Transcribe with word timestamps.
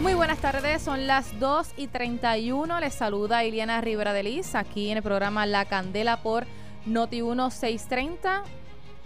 Muy 0.00 0.14
buenas 0.14 0.38
tardes, 0.38 0.80
son 0.80 1.06
las 1.06 1.38
2 1.38 1.74
y 1.76 1.86
31. 1.86 2.80
Les 2.80 2.94
saluda 2.94 3.44
Iliana 3.44 3.82
Rivera 3.82 4.14
de 4.14 4.22
Liz 4.22 4.54
aquí 4.54 4.88
en 4.88 4.96
el 4.96 5.02
programa 5.02 5.44
La 5.44 5.66
Candela 5.66 6.22
por 6.22 6.46
Noti 6.86 7.20
1630. 7.20 8.44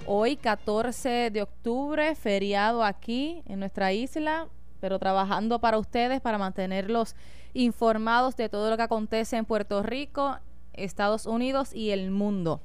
Hoy, 0.07 0.37
14 0.37 1.30
de 1.33 1.43
octubre, 1.43 2.15
feriado 2.15 2.85
aquí 2.85 3.43
en 3.46 3.59
nuestra 3.59 3.93
isla, 3.93 4.46
pero 4.80 5.01
trabajando 5.01 5.59
para 5.59 5.79
ustedes 5.79 6.21
para 6.21 6.39
mantenerlos 6.39 7.17
informados 7.55 8.37
de 8.37 8.49
todo 8.49 8.71
lo 8.71 8.77
que 8.77 8.85
acontece 8.85 9.37
en 9.37 9.47
Puerto 9.47 9.83
Rico, 9.83 10.39
Estados 10.75 11.27
Unidos 11.27 11.75
y 11.75 11.91
el 11.91 12.13
mundo. 12.13 12.61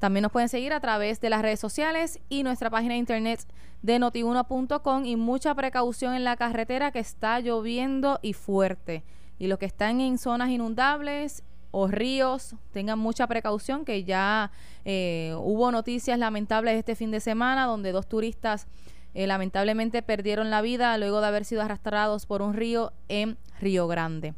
También 0.00 0.22
nos 0.22 0.32
pueden 0.32 0.48
seguir 0.48 0.72
a 0.72 0.80
través 0.80 1.20
de 1.20 1.28
las 1.28 1.42
redes 1.42 1.60
sociales 1.60 2.20
y 2.30 2.42
nuestra 2.42 2.70
página 2.70 2.94
de 2.94 3.00
internet 3.00 3.46
de 3.82 3.98
notiuno.com 3.98 5.04
y 5.04 5.16
mucha 5.16 5.54
precaución 5.54 6.14
en 6.14 6.24
la 6.24 6.36
carretera 6.36 6.90
que 6.90 7.00
está 7.00 7.38
lloviendo 7.38 8.18
y 8.22 8.32
fuerte. 8.32 9.04
Y 9.38 9.46
los 9.46 9.58
que 9.58 9.66
están 9.66 10.00
en 10.00 10.16
zonas 10.16 10.48
inundables 10.48 11.44
o 11.70 11.86
ríos, 11.86 12.54
tengan 12.72 12.98
mucha 12.98 13.26
precaución 13.26 13.84
que 13.84 14.02
ya 14.02 14.50
eh, 14.86 15.34
hubo 15.38 15.70
noticias 15.70 16.18
lamentables 16.18 16.78
este 16.78 16.96
fin 16.96 17.10
de 17.10 17.20
semana 17.20 17.66
donde 17.66 17.92
dos 17.92 18.08
turistas 18.08 18.66
eh, 19.12 19.26
lamentablemente 19.26 20.02
perdieron 20.02 20.50
la 20.50 20.62
vida 20.62 20.96
luego 20.96 21.20
de 21.20 21.26
haber 21.26 21.44
sido 21.44 21.60
arrastrados 21.60 22.24
por 22.24 22.40
un 22.40 22.54
río 22.54 22.94
en 23.08 23.36
Río 23.60 23.86
Grande. 23.86 24.34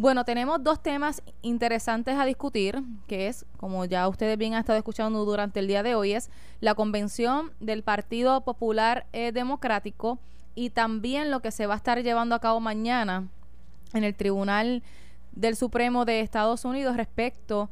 Bueno, 0.00 0.24
tenemos 0.24 0.62
dos 0.62 0.80
temas 0.80 1.24
interesantes 1.42 2.16
a 2.16 2.24
discutir, 2.24 2.84
que 3.08 3.26
es, 3.26 3.44
como 3.56 3.84
ya 3.84 4.06
ustedes 4.06 4.38
bien 4.38 4.54
han 4.54 4.60
estado 4.60 4.78
escuchando 4.78 5.24
durante 5.24 5.58
el 5.58 5.66
día 5.66 5.82
de 5.82 5.96
hoy, 5.96 6.12
es 6.12 6.30
la 6.60 6.76
convención 6.76 7.50
del 7.58 7.82
Partido 7.82 8.42
Popular 8.42 9.06
eh, 9.12 9.32
Democrático 9.32 10.20
y 10.54 10.70
también 10.70 11.32
lo 11.32 11.40
que 11.40 11.50
se 11.50 11.66
va 11.66 11.74
a 11.74 11.78
estar 11.78 12.00
llevando 12.00 12.36
a 12.36 12.38
cabo 12.38 12.60
mañana 12.60 13.26
en 13.92 14.04
el 14.04 14.14
Tribunal 14.14 14.84
del 15.32 15.56
Supremo 15.56 16.04
de 16.04 16.20
Estados 16.20 16.64
Unidos 16.64 16.96
respecto 16.96 17.68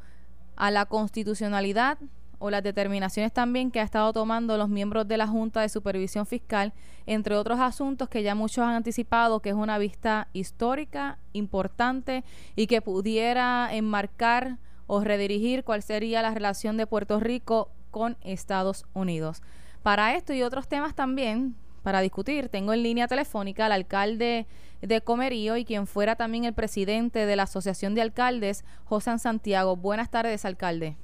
a 0.56 0.72
la 0.72 0.86
constitucionalidad 0.86 1.96
o 2.38 2.50
las 2.50 2.62
determinaciones 2.62 3.32
también 3.32 3.70
que 3.70 3.80
ha 3.80 3.84
estado 3.84 4.12
tomando 4.12 4.56
los 4.56 4.68
miembros 4.68 5.08
de 5.08 5.16
la 5.16 5.26
Junta 5.26 5.60
de 5.60 5.68
Supervisión 5.68 6.26
Fiscal, 6.26 6.72
entre 7.06 7.36
otros 7.36 7.60
asuntos 7.60 8.08
que 8.08 8.22
ya 8.22 8.34
muchos 8.34 8.64
han 8.64 8.74
anticipado 8.74 9.40
que 9.40 9.50
es 9.50 9.54
una 9.54 9.78
vista 9.78 10.28
histórica, 10.32 11.18
importante 11.32 12.24
y 12.54 12.66
que 12.66 12.82
pudiera 12.82 13.68
enmarcar 13.72 14.58
o 14.86 15.02
redirigir 15.02 15.64
cuál 15.64 15.82
sería 15.82 16.22
la 16.22 16.34
relación 16.34 16.76
de 16.76 16.86
Puerto 16.86 17.20
Rico 17.20 17.70
con 17.90 18.16
Estados 18.22 18.84
Unidos. 18.92 19.42
Para 19.82 20.14
esto 20.14 20.32
y 20.32 20.42
otros 20.42 20.68
temas 20.68 20.94
también, 20.94 21.56
para 21.82 22.00
discutir, 22.00 22.48
tengo 22.48 22.72
en 22.72 22.82
línea 22.82 23.06
telefónica 23.06 23.66
al 23.66 23.72
alcalde 23.72 24.46
de 24.82 25.00
Comerío 25.00 25.56
y 25.56 25.64
quien 25.64 25.86
fuera 25.86 26.16
también 26.16 26.44
el 26.44 26.52
presidente 26.52 27.26
de 27.26 27.36
la 27.36 27.44
Asociación 27.44 27.94
de 27.94 28.02
Alcaldes, 28.02 28.64
José 28.84 29.16
Santiago. 29.18 29.76
Buenas 29.76 30.10
tardes, 30.10 30.44
alcalde. 30.44 30.96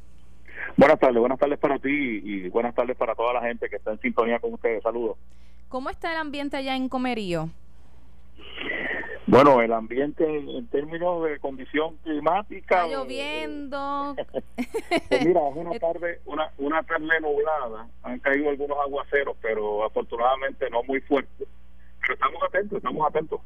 Buenas 0.76 0.98
tardes, 0.98 1.18
buenas 1.18 1.38
tardes 1.38 1.58
para 1.58 1.78
ti 1.78 1.90
y 1.90 2.48
buenas 2.48 2.74
tardes 2.74 2.96
para 2.96 3.14
toda 3.14 3.34
la 3.34 3.42
gente 3.42 3.68
que 3.68 3.76
está 3.76 3.92
en 3.92 4.00
sintonía 4.00 4.38
con 4.38 4.54
ustedes. 4.54 4.82
Saludos. 4.82 5.16
¿Cómo 5.68 5.90
está 5.90 6.12
el 6.12 6.18
ambiente 6.18 6.56
allá 6.56 6.76
en 6.76 6.88
Comerío? 6.88 7.50
Bueno, 9.26 9.62
el 9.62 9.72
ambiente 9.72 10.24
en 10.26 10.66
términos 10.66 11.24
de 11.24 11.38
condición 11.38 11.96
climática. 12.02 12.84
Está 12.84 12.88
lloviendo. 12.88 14.16
pues 15.08 15.26
mira, 15.26 15.48
es 15.48 15.56
una 15.56 15.78
tarde, 15.78 16.20
una, 16.26 16.50
una 16.58 16.82
tarde 16.82 17.20
nublada. 17.20 17.88
Han 18.02 18.18
caído 18.18 18.50
algunos 18.50 18.76
aguaceros, 18.78 19.36
pero 19.40 19.84
afortunadamente 19.84 20.68
no 20.70 20.82
muy 20.82 21.00
fuertes. 21.02 21.48
Pero 22.00 22.14
estamos 22.14 22.42
atentos, 22.42 22.78
estamos 22.78 23.08
atentos. 23.08 23.40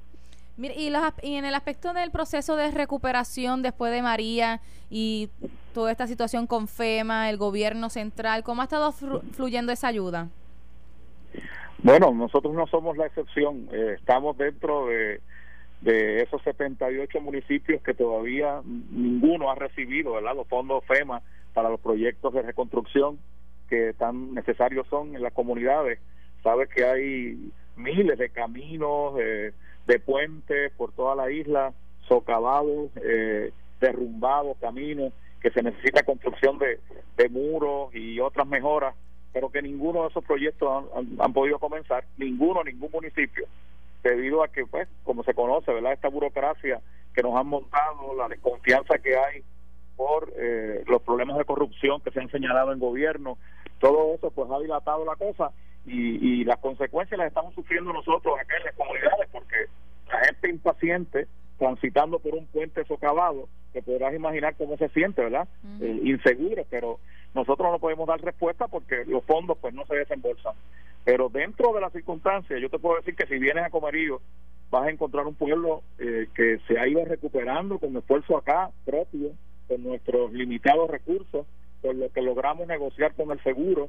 Mire, 0.56 0.74
y, 0.74 0.90
los, 0.90 1.02
y 1.22 1.34
en 1.34 1.44
el 1.44 1.54
aspecto 1.54 1.92
del 1.92 2.10
proceso 2.10 2.56
de 2.56 2.70
recuperación 2.70 3.62
después 3.62 3.92
de 3.92 4.00
María 4.00 4.60
y 4.88 5.28
toda 5.74 5.92
esta 5.92 6.06
situación 6.06 6.46
con 6.46 6.66
FEMA, 6.66 7.28
el 7.28 7.36
gobierno 7.36 7.90
central, 7.90 8.42
¿cómo 8.42 8.62
ha 8.62 8.64
estado 8.64 8.92
fluyendo 8.92 9.72
esa 9.72 9.88
ayuda? 9.88 10.28
Bueno, 11.82 12.12
nosotros 12.14 12.54
no 12.54 12.66
somos 12.66 12.96
la 12.96 13.06
excepción. 13.06 13.68
Eh, 13.70 13.96
estamos 13.98 14.38
dentro 14.38 14.86
de, 14.86 15.20
de 15.82 16.22
esos 16.22 16.42
78 16.42 17.20
municipios 17.20 17.82
que 17.82 17.94
todavía 17.94 18.62
ninguno 18.64 19.50
ha 19.50 19.54
recibido 19.54 20.14
¿verdad? 20.14 20.34
los 20.34 20.48
fondos 20.48 20.84
FEMA 20.86 21.20
para 21.52 21.68
los 21.68 21.80
proyectos 21.80 22.32
de 22.32 22.42
reconstrucción 22.42 23.18
que 23.68 23.92
tan 23.94 24.34
necesarios 24.34 24.86
son 24.88 25.14
en 25.14 25.22
las 25.22 25.32
comunidades. 25.32 25.98
Sabes 26.42 26.68
que 26.68 26.84
hay 26.84 27.50
miles 27.76 28.18
de 28.18 28.30
caminos, 28.30 29.14
eh, 29.20 29.52
de 29.86 29.98
puentes 29.98 30.72
por 30.72 30.92
toda 30.92 31.14
la 31.14 31.30
isla, 31.30 31.72
socavados, 32.08 32.90
eh, 33.02 33.52
derrumbados, 33.80 34.56
caminos, 34.58 35.12
que 35.40 35.50
se 35.50 35.62
necesita 35.62 36.02
construcción 36.02 36.58
de, 36.58 36.78
muros 37.28 37.94
y 37.94 38.20
otras 38.20 38.46
mejoras, 38.46 38.94
pero 39.32 39.50
que 39.50 39.62
ninguno 39.62 40.02
de 40.02 40.08
esos 40.08 40.24
proyectos 40.24 40.84
han, 41.18 41.32
podido 41.32 41.58
comenzar, 41.58 42.04
ninguno, 42.16 42.62
ningún 42.62 42.90
municipio, 42.92 43.46
debido 44.02 44.42
a 44.42 44.48
que, 44.48 44.64
pues, 44.66 44.88
como 45.04 45.24
se 45.24 45.34
conoce, 45.34 45.72
¿verdad? 45.72 45.92
Esta 45.92 46.08
burocracia 46.08 46.80
que 47.14 47.22
nos 47.22 47.34
han 47.34 47.48
montado, 47.48 48.14
la 48.16 48.28
desconfianza 48.28 48.98
que 48.98 49.16
hay 49.16 49.42
por 49.96 50.32
eh, 50.36 50.84
los 50.86 51.02
problemas 51.02 51.36
de 51.38 51.44
corrupción 51.44 52.00
que 52.00 52.10
se 52.10 52.20
han 52.20 52.30
señalado 52.30 52.72
en 52.72 52.78
gobierno, 52.78 53.38
todo 53.80 54.14
eso 54.14 54.30
pues 54.30 54.50
ha 54.50 54.58
dilatado 54.60 55.04
la 55.04 55.16
cosa 55.16 55.50
y, 55.86 56.40
y 56.40 56.44
las 56.44 56.58
consecuencias 56.58 57.18
las 57.18 57.28
estamos 57.28 57.54
sufriendo 57.54 57.92
nosotros 57.92 58.38
acá 58.38 58.56
en 58.56 58.64
las 58.64 58.74
comunidades 58.74 59.28
porque 59.32 59.66
la 60.08 60.24
gente 60.24 60.50
impaciente 60.50 61.28
transitando 61.58 62.18
por 62.18 62.34
un 62.34 62.46
puente 62.46 62.84
socavado, 62.84 63.48
que 63.72 63.82
podrás 63.82 64.14
imaginar 64.14 64.54
cómo 64.56 64.76
se 64.76 64.88
siente, 64.90 65.22
¿verdad? 65.22 65.48
Eh, 65.80 66.00
inseguro, 66.04 66.64
pero 66.70 66.98
nosotros 67.34 67.70
no 67.70 67.78
podemos 67.78 68.06
dar 68.06 68.20
respuesta 68.20 68.68
porque 68.68 69.04
los 69.06 69.24
fondos 69.24 69.58
pues 69.60 69.74
no 69.74 69.84
se 69.86 69.96
desembolsan. 69.96 70.54
Pero 71.04 71.28
dentro 71.28 71.72
de 71.72 71.80
las 71.80 71.92
circunstancias, 71.92 72.60
yo 72.60 72.68
te 72.68 72.78
puedo 72.78 72.96
decir 72.96 73.14
que 73.14 73.26
si 73.26 73.38
vienes 73.38 73.64
a 73.64 73.70
Comerío, 73.70 74.20
vas 74.70 74.86
a 74.86 74.90
encontrar 74.90 75.26
un 75.26 75.34
pueblo 75.34 75.82
eh, 75.98 76.26
que 76.34 76.58
se 76.66 76.78
ha 76.78 76.88
ido 76.88 77.04
recuperando 77.04 77.78
con 77.78 77.96
esfuerzo 77.96 78.36
acá 78.36 78.70
propio, 78.84 79.32
con 79.68 79.82
nuestros 79.82 80.32
limitados 80.32 80.90
recursos, 80.90 81.46
con 81.82 82.00
lo 82.00 82.10
que 82.10 82.22
logramos 82.22 82.66
negociar 82.66 83.14
con 83.14 83.30
el 83.30 83.42
seguro, 83.42 83.88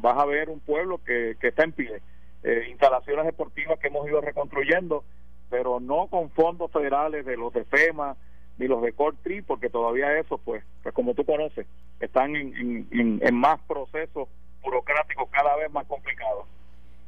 vas 0.00 0.18
a 0.18 0.24
ver 0.24 0.48
un 0.48 0.60
pueblo 0.60 0.98
que, 1.04 1.36
que 1.40 1.48
está 1.48 1.64
en 1.64 1.72
pie. 1.72 2.00
Eh, 2.42 2.66
instalaciones 2.70 3.26
deportivas 3.26 3.78
que 3.78 3.88
hemos 3.88 4.06
ido 4.08 4.20
reconstruyendo, 4.20 5.04
pero 5.50 5.80
no 5.80 6.06
con 6.06 6.30
fondos 6.30 6.70
federales 6.70 7.26
de 7.26 7.36
los 7.36 7.52
de 7.52 7.64
FEMA 7.64 8.16
ni 8.58 8.66
los 8.66 8.82
de 8.82 8.92
Cortri, 8.92 9.42
porque 9.42 9.70
todavía 9.70 10.18
eso, 10.18 10.38
pues, 10.38 10.64
pues 10.82 10.94
como 10.94 11.14
tú 11.14 11.24
conoces, 11.24 11.66
están 12.00 12.34
en, 12.34 12.88
en, 12.90 13.34
más 13.34 13.60
procesos 13.68 14.28
burocráticos 14.62 15.28
cada 15.30 15.56
vez 15.56 15.70
más 15.70 15.86
complicados. 15.86 16.44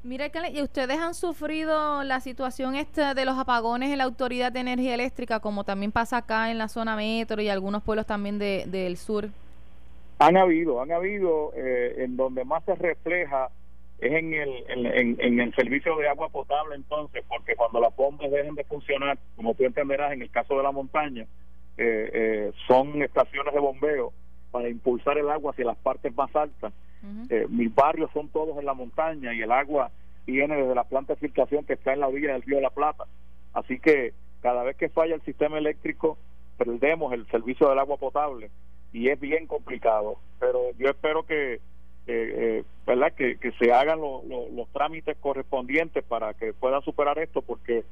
Mire, 0.03 0.31
y 0.53 0.62
ustedes 0.62 0.99
han 0.99 1.15
sufrido 1.15 2.03
la 2.05 2.21
situación 2.21 2.75
esta 2.75 3.15
de 3.15 3.25
los 3.25 3.37
apagones 3.37 3.91
en 3.91 3.99
la 3.99 4.05
Autoridad 4.05 4.51
de 4.51 4.61
Energía 4.61 4.95
Eléctrica, 4.95 5.41
como 5.41 5.65
también 5.65 5.93
pasa 5.93 6.19
acá 6.19 6.51
en 6.51 6.59
la 6.59 6.69
zona 6.69 6.97
metro 6.97 7.43
y 7.43 7.49
algunos 7.49 7.83
pueblos 7.83 8.07
también 8.07 8.39
de, 8.39 8.65
del 8.67 8.97
sur. 8.97 9.28
Han 10.20 10.36
habido, 10.36 10.82
han 10.82 10.92
habido, 10.92 11.53
eh, 11.56 12.04
en 12.04 12.16
donde 12.16 12.44
más 12.44 12.62
se 12.64 12.75
refleja 12.75 13.50
es 14.00 14.12
en 14.12 14.32
el, 14.32 14.64
en, 14.69 15.16
en, 15.20 15.41
el 15.41 15.54
servicio 15.54 15.97
de 15.97 16.08
agua 16.08 16.28
potable 16.31 16.75
entonces, 16.75 17.22
porque 17.28 17.54
cuando 17.54 17.81
las 17.81 17.94
bombas 17.94 18.30
dejen 18.30 18.54
de 18.54 18.64
funcionar, 18.64 19.19
como 19.36 19.54
tú 19.54 19.64
entenderás 19.64 20.12
en 20.12 20.22
el 20.22 20.30
caso 20.30 20.56
de 20.56 20.62
la 20.62 20.72
montaña, 20.72 21.26
eh, 21.76 22.10
eh, 22.12 22.53
son 22.66 23.03
estaciones 23.03 23.53
de 23.53 23.60
bombeo 23.60 24.12
para 24.50 24.69
impulsar 24.69 25.19
el 25.19 25.30
agua 25.30 25.53
hacia 25.53 25.66
las 25.66 25.76
partes 25.78 26.14
más 26.14 26.34
altas. 26.34 26.72
Eh, 27.30 27.47
mis 27.48 27.75
barrios 27.75 28.10
son 28.12 28.28
todos 28.28 28.59
en 28.59 28.66
la 28.66 28.75
montaña 28.75 29.32
y 29.32 29.41
el 29.41 29.50
agua 29.50 29.91
viene 30.26 30.56
desde 30.56 30.75
la 30.75 30.84
planta 30.84 31.14
de 31.14 31.20
filtración 31.20 31.64
que 31.64 31.72
está 31.72 31.94
en 31.94 32.00
la 32.00 32.09
orilla 32.09 32.34
del 32.34 32.42
río 32.42 32.56
de 32.56 32.62
la 32.62 32.70
Plata. 32.70 33.04
Así 33.54 33.78
que 33.78 34.12
cada 34.42 34.62
vez 34.65 34.77
que 34.77 34.91
falla 34.91 35.15
el 35.15 35.22
sistema 35.22 35.56
eléctrico, 35.56 36.18
perdemos 36.59 37.12
el 37.15 37.27
servicio 37.28 37.71
del 37.71 37.78
agua 37.78 37.97
potable 37.97 38.50
y 38.92 39.09
es 39.09 39.21
bien 39.21 39.47
complicado. 39.47 40.16
Pero 40.39 40.72
yo 40.78 40.89
espero 40.89 41.25
que 41.25 41.60
eh, 42.07 42.65
verdad 42.87 43.13
que, 43.13 43.37
que, 43.37 43.53
se 43.53 43.72
hagan 43.72 44.01
los 44.01 44.69
trámites 44.72 45.16
correspondientes 45.19 46.03
para 46.04 46.34
que 46.34 46.53
puedan 46.53 46.83
superar 46.83 47.19
esto 47.19 47.42
porque 47.42 47.84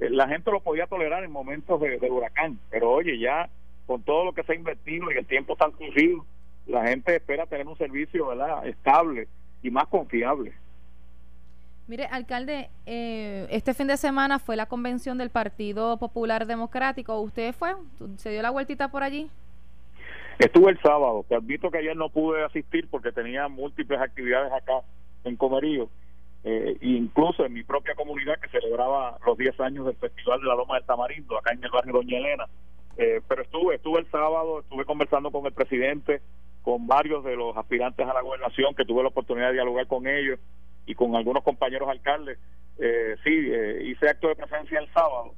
eh, 0.00 0.10
la 0.10 0.28
gente 0.28 0.50
lo 0.50 0.60
podía 0.60 0.86
tolerar 0.86 1.24
en 1.24 1.30
momentos 1.30 1.80
de, 1.80 1.98
huracán 2.10 2.58
pero 2.70 2.90
oye 2.90 3.18
ya 3.18 3.48
con 3.86 4.02
todo 4.02 4.24
lo 4.24 4.32
que 4.32 4.42
se 4.42 4.52
ha 4.52 4.56
invertido 4.56 5.10
y 5.10 5.16
el 5.16 5.26
tiempo 5.26 5.56
tan 5.56 5.72
corrido 5.72 6.26
la 6.66 6.86
gente 6.86 7.16
espera 7.16 7.46
tener 7.46 7.66
un 7.66 7.78
servicio 7.78 8.26
verdad 8.26 8.66
estable 8.66 9.28
y 9.62 9.70
más 9.70 9.86
confiable 9.86 10.52
Mire, 11.88 12.06
alcalde, 12.06 12.70
eh, 12.86 13.46
este 13.50 13.74
fin 13.74 13.88
de 13.88 13.96
semana 13.96 14.38
fue 14.38 14.54
la 14.56 14.66
convención 14.66 15.18
del 15.18 15.30
Partido 15.30 15.98
Popular 15.98 16.46
Democrático. 16.46 17.20
¿Usted 17.20 17.52
fue? 17.52 17.74
¿Se 18.18 18.30
dio 18.30 18.40
la 18.40 18.50
vueltita 18.50 18.88
por 18.88 19.02
allí? 19.02 19.28
Estuve 20.42 20.72
el 20.72 20.80
sábado, 20.80 21.24
te 21.28 21.36
admito 21.36 21.70
que 21.70 21.78
ayer 21.78 21.96
no 21.96 22.08
pude 22.08 22.42
asistir 22.42 22.88
porque 22.90 23.12
tenía 23.12 23.46
múltiples 23.46 24.00
actividades 24.00 24.52
acá 24.52 24.80
en 25.22 25.36
Comerío, 25.36 25.88
eh, 26.42 26.76
incluso 26.80 27.46
en 27.46 27.52
mi 27.52 27.62
propia 27.62 27.94
comunidad 27.94 28.40
que 28.40 28.48
celebraba 28.48 29.18
los 29.24 29.38
10 29.38 29.60
años 29.60 29.86
del 29.86 29.94
Festival 29.94 30.40
de 30.40 30.48
la 30.48 30.56
Loma 30.56 30.74
del 30.74 30.84
Tamarindo, 30.84 31.38
acá 31.38 31.52
en 31.52 31.62
el 31.62 31.70
barrio 31.70 31.92
Doña 31.92 32.18
Elena. 32.18 32.46
Eh, 32.96 33.20
pero 33.28 33.42
estuve, 33.42 33.76
estuve 33.76 34.00
el 34.00 34.10
sábado, 34.10 34.58
estuve 34.58 34.84
conversando 34.84 35.30
con 35.30 35.46
el 35.46 35.52
presidente, 35.52 36.22
con 36.62 36.88
varios 36.88 37.22
de 37.22 37.36
los 37.36 37.56
aspirantes 37.56 38.04
a 38.04 38.12
la 38.12 38.22
gobernación, 38.22 38.74
que 38.74 38.84
tuve 38.84 39.04
la 39.04 39.10
oportunidad 39.10 39.46
de 39.46 39.52
dialogar 39.52 39.86
con 39.86 40.08
ellos 40.08 40.40
y 40.86 40.96
con 40.96 41.14
algunos 41.14 41.44
compañeros 41.44 41.88
alcaldes. 41.88 42.40
Eh, 42.80 43.14
sí, 43.22 43.30
eh, 43.30 43.84
hice 43.84 44.08
acto 44.08 44.26
de 44.26 44.34
presencia 44.34 44.80
el 44.80 44.92
sábado 44.92 45.36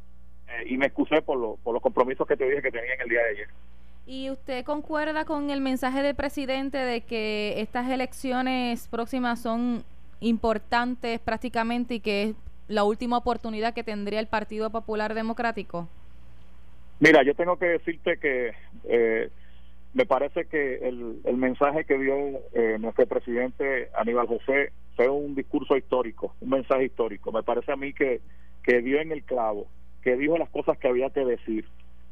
y 0.64 0.78
me 0.78 0.86
excusé 0.86 1.20
por 1.20 1.36
los 1.36 1.82
compromisos 1.82 2.26
que 2.26 2.38
te 2.38 2.48
dije 2.48 2.62
que 2.62 2.70
tenía 2.70 2.94
en 2.94 3.00
el 3.02 3.08
día 3.10 3.20
de 3.20 3.30
ayer. 3.32 3.48
¿Y 4.06 4.30
usted 4.30 4.64
concuerda 4.64 5.24
con 5.24 5.50
el 5.50 5.60
mensaje 5.60 6.02
del 6.02 6.14
presidente 6.14 6.76
de 6.76 7.00
que 7.00 7.60
estas 7.60 7.90
elecciones 7.90 8.86
próximas 8.88 9.40
son 9.40 9.82
importantes 10.20 11.20
prácticamente 11.20 11.94
y 11.94 12.00
que 12.00 12.22
es 12.22 12.36
la 12.68 12.84
última 12.84 13.16
oportunidad 13.16 13.72
que 13.72 13.82
tendría 13.82 14.20
el 14.20 14.26
Partido 14.26 14.70
Popular 14.70 15.14
Democrático? 15.14 15.88
Mira, 17.00 17.22
yo 17.22 17.34
tengo 17.34 17.56
que 17.58 17.66
decirte 17.66 18.18
que 18.18 18.52
eh, 18.84 19.30
me 19.94 20.04
parece 20.04 20.46
que 20.46 20.76
el, 20.86 21.20
el 21.24 21.36
mensaje 21.36 21.84
que 21.84 21.98
dio 21.98 22.14
eh, 22.52 22.76
nuestro 22.78 23.06
presidente 23.06 23.88
Aníbal 23.96 24.26
José 24.26 24.72
fue 24.96 25.08
un 25.08 25.34
discurso 25.34 25.76
histórico, 25.76 26.34
un 26.40 26.50
mensaje 26.50 26.84
histórico. 26.84 27.32
Me 27.32 27.42
parece 27.42 27.72
a 27.72 27.76
mí 27.76 27.92
que, 27.94 28.20
que 28.62 28.82
dio 28.82 29.00
en 29.00 29.12
el 29.12 29.24
clavo, 29.24 29.66
que 30.02 30.16
dijo 30.16 30.36
las 30.36 30.50
cosas 30.50 30.76
que 30.78 30.88
había 30.88 31.10
que 31.10 31.24
decir. 31.24 31.66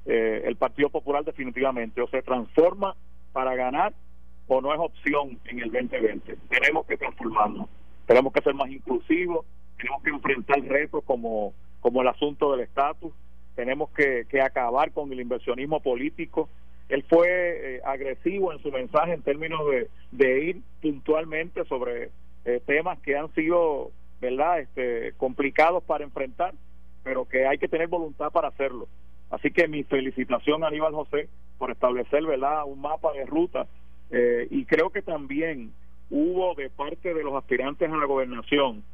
Eh, 0.06 0.42
el 0.44 0.56
Partido 0.56 0.90
Popular 0.90 1.24
definitivamente 1.24 2.00
o 2.00 2.08
se 2.08 2.22
transforma 2.22 2.96
para 3.32 3.54
ganar 3.54 3.92
o 4.48 4.60
no 4.60 4.72
es 4.74 4.80
opción 4.80 5.38
en 5.44 5.60
el 5.60 5.70
2020. 5.70 6.36
Tenemos 6.48 6.86
que 6.86 6.96
transformarnos 6.96 7.68
tenemos 8.06 8.32
que 8.32 8.42
ser 8.42 8.54
más 8.54 8.70
inclusivos, 8.70 9.46
tenemos 9.76 10.02
que 10.02 10.10
enfrentar 10.10 10.60
retos 10.62 11.02
como, 11.04 11.54
como 11.80 12.02
el 12.02 12.08
asunto 12.08 12.52
del 12.52 12.60
estatus, 12.60 13.12
tenemos 13.54 13.90
que, 13.90 14.26
acabar 14.42 14.92
con 14.92 15.12
el 15.12 15.20
inversionismo 15.20 15.80
político. 15.80 16.48
Él 16.88 17.04
fue 17.08 17.28
eh, 17.76 17.80
agresivo 17.84 18.52
en 18.52 18.58
su 18.60 18.70
mensaje 18.70 19.12
en 19.12 19.22
términos 19.22 19.60
de, 20.10 20.44
ir 20.44 20.60
puntualmente 20.80 21.64
sobre 21.64 22.10
eh, 22.44 22.60
temas 22.66 22.98
que 23.00 23.16
han 23.16 23.32
sido, 23.34 23.90
¿verdad?, 24.20 24.60
este, 24.60 25.12
complicados 25.16 25.82
para 25.84 26.04
enfrentar, 26.04 26.54
pero 27.02 27.26
que 27.26 27.46
hay 27.46 27.58
que 27.58 27.68
tener 27.68 27.88
voluntad 27.88 28.30
para 28.30 28.48
hacerlo. 28.48 28.88
Así 29.32 29.50
que 29.50 29.66
mi 29.66 29.82
felicitación 29.82 30.62
a 30.62 30.68
Aníbal 30.68 30.94
José 30.94 31.28
por 31.58 31.70
establecer, 31.70 32.24
¿verdad?, 32.24 32.64
un 32.66 32.80
mapa 32.82 33.12
de 33.12 33.24
ruta 33.24 33.66
eh, 34.10 34.46
y 34.50 34.66
creo 34.66 34.90
que 34.90 35.00
también 35.00 35.72
hubo 36.10 36.54
de 36.54 36.68
parte 36.68 37.14
de 37.14 37.24
los 37.24 37.34
aspirantes 37.34 37.90
a 37.90 37.96
la 37.96 38.04
gobernación 38.04 38.84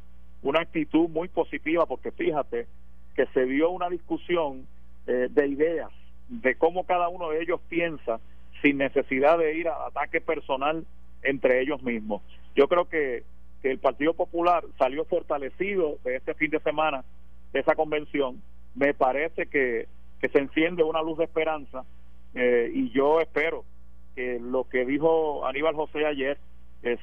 una 0.41 0.61
actitud 0.61 1.09
muy 1.09 1.27
positiva 1.27 1.85
porque 1.85 2.11
fíjate 2.11 2.67
que 3.15 3.25
se 3.33 3.45
dio 3.45 3.69
una 3.69 3.89
discusión 3.89 4.65
eh, 5.07 5.27
de 5.29 5.47
ideas 5.47 5.91
de 6.29 6.55
cómo 6.55 6.85
cada 6.85 7.09
uno 7.09 7.31
de 7.31 7.41
ellos 7.41 7.59
piensa 7.67 8.21
sin 8.61 8.77
necesidad 8.77 9.37
de 9.37 9.57
ir 9.57 9.67
a 9.67 9.87
ataque 9.87 10.21
personal 10.21 10.85
entre 11.21 11.61
ellos 11.61 11.83
mismos. 11.83 12.21
Yo 12.55 12.69
creo 12.69 12.85
que, 12.85 13.23
que 13.61 13.71
el 13.71 13.79
Partido 13.79 14.13
Popular 14.13 14.63
salió 14.77 15.03
fortalecido 15.03 15.97
de 16.05 16.15
este 16.15 16.33
fin 16.33 16.51
de 16.51 16.61
semana 16.61 17.03
de 17.51 17.59
esa 17.59 17.75
convención. 17.75 18.41
Me 18.75 18.93
parece 18.93 19.47
que, 19.47 19.87
que 20.19 20.29
se 20.29 20.39
enciende 20.39 20.83
una 20.83 21.01
luz 21.01 21.17
de 21.17 21.25
esperanza 21.25 21.83
eh, 22.33 22.71
y 22.73 22.91
yo 22.91 23.19
espero 23.19 23.63
que 24.15 24.39
lo 24.39 24.65
que 24.65 24.85
dijo 24.85 25.45
Aníbal 25.45 25.75
José 25.75 26.05
ayer 26.05 26.37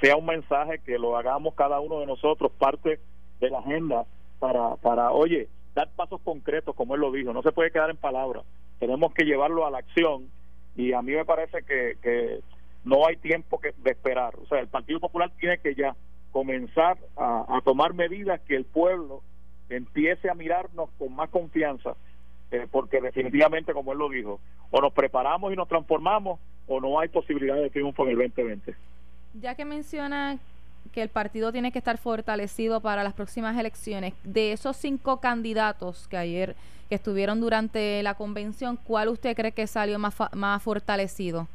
sea 0.01 0.17
un 0.17 0.25
mensaje 0.25 0.79
que 0.79 0.99
lo 0.99 1.19
hagamos 1.19 1.55
cada 1.55 1.81
uno 1.81 2.01
de 2.01 2.07
nosotros 2.07 2.51
parte 2.53 2.99
de 3.41 3.51
la 3.51 3.59
agenda 3.59 4.07
para, 4.39 4.77
para, 4.77 5.11
oye, 5.11 5.49
dar 5.75 5.91
pasos 5.95 6.21
concretos, 6.23 6.75
como 6.75 6.95
él 6.95 7.03
lo 7.03 7.13
dijo, 7.13 7.33
no 7.33 7.43
se 7.43 7.53
puede 7.53 7.71
quedar 7.71 7.91
en 7.91 7.99
palabras, 7.99 8.45
tenemos 8.79 9.13
que 9.13 9.25
llevarlo 9.25 9.67
a 9.67 9.71
la 9.71 9.79
acción 9.79 10.29
y 10.75 10.93
a 10.93 11.03
mí 11.03 11.13
me 11.13 11.25
parece 11.25 11.63
que, 11.63 11.97
que 12.03 12.41
no 12.85 13.07
hay 13.07 13.17
tiempo 13.17 13.61
que, 13.61 13.75
de 13.77 13.91
esperar, 13.91 14.35
o 14.37 14.47
sea, 14.47 14.61
el 14.61 14.69
Partido 14.69 15.01
Popular 15.01 15.31
tiene 15.39 15.59
que 15.59 15.75
ya 15.75 15.95
comenzar 16.33 16.99
a, 17.17 17.61
tomar 17.65 17.95
medidas 17.95 18.41
que 18.43 18.57
el 18.57 18.67
pueblo 18.67 19.23
empiece 19.71 20.29
a 20.29 20.35
mirarnos 20.35 20.91
con 20.99 21.15
más 21.15 21.31
confianza, 21.31 21.97
eh, 22.51 22.67
porque 22.71 23.01
definitivamente, 23.01 23.73
como 23.73 23.93
él 23.93 23.99
lo 23.99 24.09
dijo, 24.09 24.41
o 24.71 24.81
nos 24.81 24.93
preparamos 24.93 25.53
y 25.53 25.57
nos 25.57 25.69
transformamos 25.69 26.39
o 26.67 26.81
no 26.81 26.99
hay 27.01 27.09
posibilidad 27.09 27.57
de 27.57 27.71
triunfo 27.71 28.05
en 28.05 28.11
el 28.11 28.17
2020. 28.17 28.75
Ya 29.35 29.55
que 29.55 29.65
menciona 29.65 30.39
que 30.93 31.03
el 31.03 31.09
partido 31.09 31.53
tiene 31.53 31.73
que 31.73 31.79
estar 31.79 31.99
fortalecido 31.99 32.81
para 32.81 33.05
las 33.05 33.15
próximas 33.15 33.59
elecciones, 33.59 34.15
de 34.25 34.53
esos 34.53 34.77
cinco 34.77 35.21
candidatos 35.21 36.09
que 36.09 36.17
ayer 36.17 36.57
que 36.89 36.95
estuvieron 36.95 37.41
durante 37.41 38.03
la 38.03 38.15
convención, 38.15 38.77
¿cuál 38.77 39.09
usted 39.09 39.35
cree 39.35 39.53
que 39.53 39.67
salió 39.67 39.99
más, 39.99 40.17
más 40.33 40.63
fortalecido? 40.63 41.49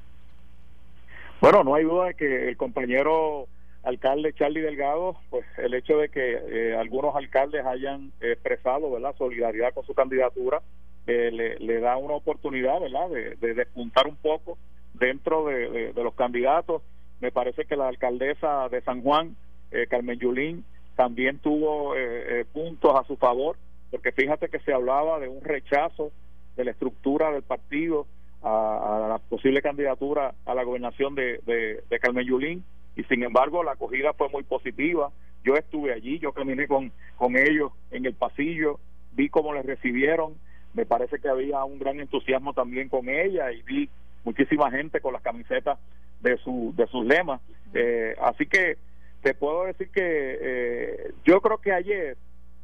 Bueno, 1.40 1.64
no 1.64 1.74
hay 1.76 1.86
duda 1.86 2.08
de 2.08 2.14
que 2.16 2.50
el 2.50 2.58
compañero 2.58 3.48
alcalde 3.84 4.34
Charlie 4.34 4.62
Delgado, 4.62 5.16
pues 5.30 5.46
el 5.58 5.74
hecho 5.74 5.98
de 5.98 6.10
que 6.10 6.34
eh, 6.34 6.76
algunos 6.76 7.16
alcaldes 7.16 7.66
hayan 7.66 8.12
expresado 8.20 8.92
verdad 8.92 9.16
solidaridad 9.18 9.74
con 9.74 9.86
su 9.86 9.94
candidatura 9.94 10.62
eh, 11.08 11.58
le, 11.60 11.80
da 11.80 11.98
una 11.98 12.14
oportunidad 12.14 12.80
verdad 12.80 13.10
de, 13.10 13.54
despuntar 13.54 14.08
un 14.08 14.16
poco 14.16 14.58
dentro 14.94 15.46
de 15.46 15.94
los 15.96 16.14
candidatos 16.16 16.82
me 17.22 17.32
parece 17.32 17.66
que 17.66 17.76
la 17.76 17.88
alcaldesa 17.88 18.68
de 18.70 18.82
San 18.82 19.04
Juan, 19.04 19.38
eh, 19.72 19.86
Carmen 19.88 20.20
Yulín, 20.20 20.66
también 20.96 21.38
tuvo 21.38 21.96
eh, 21.96 22.42
eh, 22.42 22.46
puntos 22.52 23.00
a 23.00 23.06
su 23.06 23.16
favor, 23.16 23.58
porque 23.92 24.12
fíjate 24.12 24.50
que 24.50 24.60
se 24.60 24.74
hablaba 24.74 25.20
de 25.20 25.30
un 25.30 25.44
rechazo 25.44 26.12
de 26.58 26.66
la 26.66 26.72
estructura 26.72 27.32
del 27.32 27.44
partido 27.44 28.08
a, 28.44 29.08
la 29.08 29.20
posible 29.20 29.62
candidatura 29.62 30.34
a 30.46 30.56
la 30.56 30.64
gobernación 30.64 31.14
de, 31.14 31.40
de, 31.46 32.00
Carmen 32.00 32.26
Yulín, 32.26 32.66
y 32.96 33.04
sin 33.04 33.24
embargo 33.24 33.64
la 33.64 33.74
acogida 33.74 34.14
fue 34.14 34.28
muy 34.30 34.44
positiva. 34.44 35.12
Yo 35.44 35.56
estuve 35.56 35.94
allí, 35.94 36.18
yo 36.18 36.34
caminé 36.34 36.68
con, 36.68 36.92
con 37.18 37.38
ellos 37.38 37.72
en 37.92 38.06
el 38.06 38.16
pasillo, 38.16 38.80
vi 39.14 39.30
cómo 39.30 39.54
les 39.54 39.66
recibieron, 39.66 40.34
me 40.74 40.86
parece 40.86 41.20
que 41.20 41.30
había 41.30 41.64
un 41.64 41.80
gran 41.80 42.00
entusiasmo 42.00 42.54
también 42.54 42.90
con 42.90 43.10
ella 43.10 43.52
y 43.52 43.62
vi 43.64 43.90
muchísima 44.24 44.72
gente 44.72 45.02
con 45.02 45.14
las 45.14 45.22
camisetas 45.22 45.80
de, 46.22 46.38
su, 46.38 46.74
de 46.76 46.88
sus 46.88 47.06
lemas. 47.06 47.42
Eh, 47.74 48.16
así 48.22 48.46
que 48.46 48.78
te 49.22 49.34
puedo 49.34 49.66
decir 49.66 49.90
que 49.90 50.38
eh, 50.42 51.14
yo 51.24 51.42
creo 51.42 51.58
que 51.58 51.72
ayer 51.74 52.18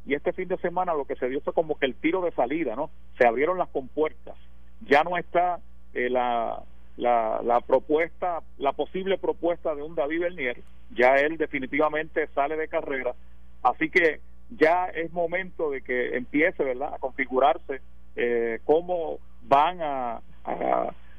y 0.06 0.14
este 0.14 0.32
fin 0.32 0.48
de 0.48 0.56
semana 0.58 0.94
lo 0.94 1.04
que 1.04 1.16
se 1.16 1.28
dio 1.28 1.40
fue 1.42 1.52
como 1.52 1.78
que 1.78 1.86
el 1.86 1.94
tiro 1.94 2.22
de 2.22 2.32
salida, 2.32 2.74
¿no? 2.74 2.90
Se 3.18 3.26
abrieron 3.26 3.58
las 3.58 3.68
compuertas. 3.68 4.36
Ya 4.80 5.02
no 5.02 5.18
está 5.18 5.60
eh, 5.92 6.08
la, 6.08 6.62
la, 6.96 7.40
la 7.44 7.60
propuesta, 7.60 8.40
la 8.56 8.72
posible 8.72 9.18
propuesta 9.18 9.74
de 9.74 9.82
un 9.82 9.94
David 9.94 10.20
Bernier. 10.20 10.62
Ya 10.96 11.16
él 11.16 11.36
definitivamente 11.36 12.26
sale 12.28 12.56
de 12.56 12.68
carrera. 12.68 13.14
Así 13.62 13.90
que 13.90 14.20
ya 14.50 14.86
es 14.86 15.12
momento 15.12 15.70
de 15.70 15.82
que 15.82 16.16
empiece, 16.16 16.64
¿verdad?, 16.64 16.94
a 16.94 16.98
configurarse 16.98 17.82
cómo 18.64 19.18
van 19.42 19.80
a, 19.80 20.20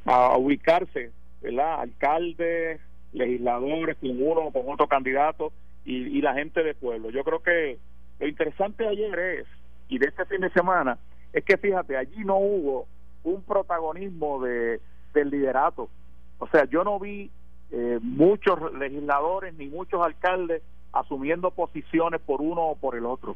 a, 0.05 0.37
ubicarse 0.37 1.11
¿verdad? 1.41 1.81
alcaldes, 1.81 2.79
legisladores, 3.13 3.97
con 3.97 4.21
uno 4.21 4.41
o 4.41 4.51
con 4.51 4.63
otro 4.67 4.87
candidato 4.87 5.51
y, 5.85 6.21
la 6.21 6.33
gente 6.33 6.63
del 6.63 6.75
pueblo. 6.75 7.09
Yo 7.09 7.23
creo 7.23 7.41
que 7.41 7.77
lo 8.19 8.27
interesante 8.27 8.83
de 8.83 8.89
ayer 8.89 9.19
es, 9.19 9.47
y 9.87 9.97
de 9.97 10.07
este 10.07 10.25
fin 10.25 10.41
de 10.41 10.51
semana, 10.51 10.97
es 11.33 11.43
que 11.43 11.57
fíjate, 11.57 11.97
allí 11.97 12.23
no 12.23 12.37
hubo 12.37 12.87
un 13.23 13.41
protagonismo 13.43 14.41
de, 14.41 14.79
del 15.13 15.29
liderato. 15.29 15.89
O 16.37 16.47
sea, 16.47 16.65
yo 16.65 16.83
no 16.83 16.99
vi 16.99 17.31
eh, 17.71 17.99
muchos 18.01 18.73
legisladores 18.73 19.53
ni 19.55 19.67
muchos 19.67 20.01
alcaldes 20.05 20.61
asumiendo 20.91 21.51
posiciones 21.51 22.21
por 22.21 22.41
uno 22.41 22.61
o 22.61 22.75
por 22.75 22.95
el 22.95 23.05
otro. 23.05 23.35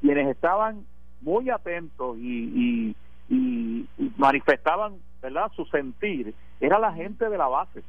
Quienes 0.00 0.28
estaban 0.28 0.86
muy 1.20 1.50
atentos 1.50 2.16
y, 2.18 2.94
y 3.28 3.88
manifestaban 4.16 4.98
¿verdad? 5.26 5.50
Su 5.56 5.64
sentir 5.66 6.34
era 6.60 6.78
la 6.78 6.92
gente 6.92 7.28
de 7.28 7.36
la 7.36 7.48
base, 7.48 7.82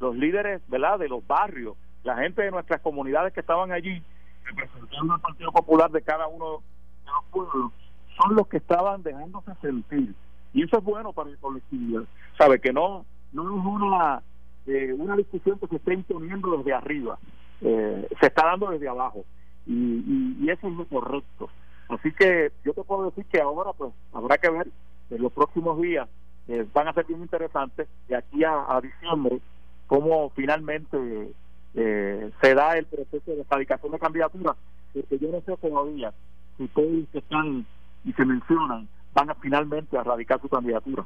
los 0.00 0.16
líderes, 0.16 0.62
¿verdad? 0.68 0.98
De 0.98 1.08
los 1.08 1.26
barrios, 1.26 1.76
la 2.02 2.16
gente 2.16 2.42
de 2.42 2.50
nuestras 2.50 2.80
comunidades 2.80 3.34
que 3.34 3.40
estaban 3.40 3.72
allí 3.72 4.02
representando 4.44 5.14
al 5.14 5.20
Partido 5.20 5.52
Popular 5.52 5.90
de 5.90 6.00
cada 6.00 6.26
uno 6.28 6.62
de 7.04 7.10
los 7.12 7.24
pueblos, 7.30 7.72
son 8.16 8.34
los 8.34 8.48
que 8.48 8.56
estaban 8.56 9.02
dejándose 9.02 9.52
sentir. 9.60 10.14
Y 10.54 10.62
eso 10.62 10.78
es 10.78 10.84
bueno 10.84 11.12
para 11.12 11.28
el 11.28 11.36
colectivo, 11.36 12.04
¿sabe? 12.38 12.58
Que 12.58 12.72
no, 12.72 13.04
no 13.32 13.42
es 13.42 13.66
una, 13.66 14.22
eh, 14.66 14.94
una 14.96 15.14
discusión 15.16 15.58
que 15.58 15.66
se 15.66 15.76
está 15.76 15.92
imponiendo 15.92 16.56
desde 16.56 16.72
arriba, 16.72 17.18
eh, 17.60 18.08
se 18.18 18.26
está 18.26 18.46
dando 18.46 18.70
desde 18.70 18.88
abajo. 18.88 19.26
Y, 19.66 20.38
y, 20.40 20.48
eso 20.48 20.68
es 20.68 20.72
lo 20.72 20.86
correcto. 20.86 21.50
Así 21.88 22.12
que 22.12 22.52
yo 22.64 22.74
te 22.74 22.82
puedo 22.82 23.06
decir 23.06 23.24
que 23.26 23.40
ahora 23.40 23.72
pues 23.72 23.92
habrá 24.12 24.38
que 24.38 24.50
ver 24.50 24.68
en 25.10 25.22
los 25.22 25.32
próximos 25.32 25.80
días 25.80 26.08
eh, 26.48 26.66
van 26.72 26.88
a 26.88 26.92
ser 26.92 27.06
bien 27.06 27.20
interesantes 27.20 27.88
de 28.08 28.16
aquí 28.16 28.44
a, 28.44 28.80
diciembre 28.82 29.40
cómo 29.86 30.30
finalmente 30.30 31.32
eh, 31.74 32.30
se 32.40 32.54
da 32.54 32.76
el 32.76 32.86
proceso 32.86 33.32
de 33.32 33.44
fabricación 33.44 33.92
de 33.92 33.98
candidatura 33.98 34.54
porque 34.92 35.18
yo 35.18 35.30
no 35.30 35.40
sé 35.40 35.56
todavía 35.56 36.12
si 36.56 36.68
todos 36.68 37.08
que 37.12 37.18
están 37.18 37.66
y 38.04 38.12
se 38.12 38.24
mencionan 38.24 38.88
van 39.14 39.30
a 39.30 39.34
finalmente 39.34 39.96
a 39.96 40.02
radicar 40.02 40.40
su 40.40 40.48
candidatura. 40.48 41.04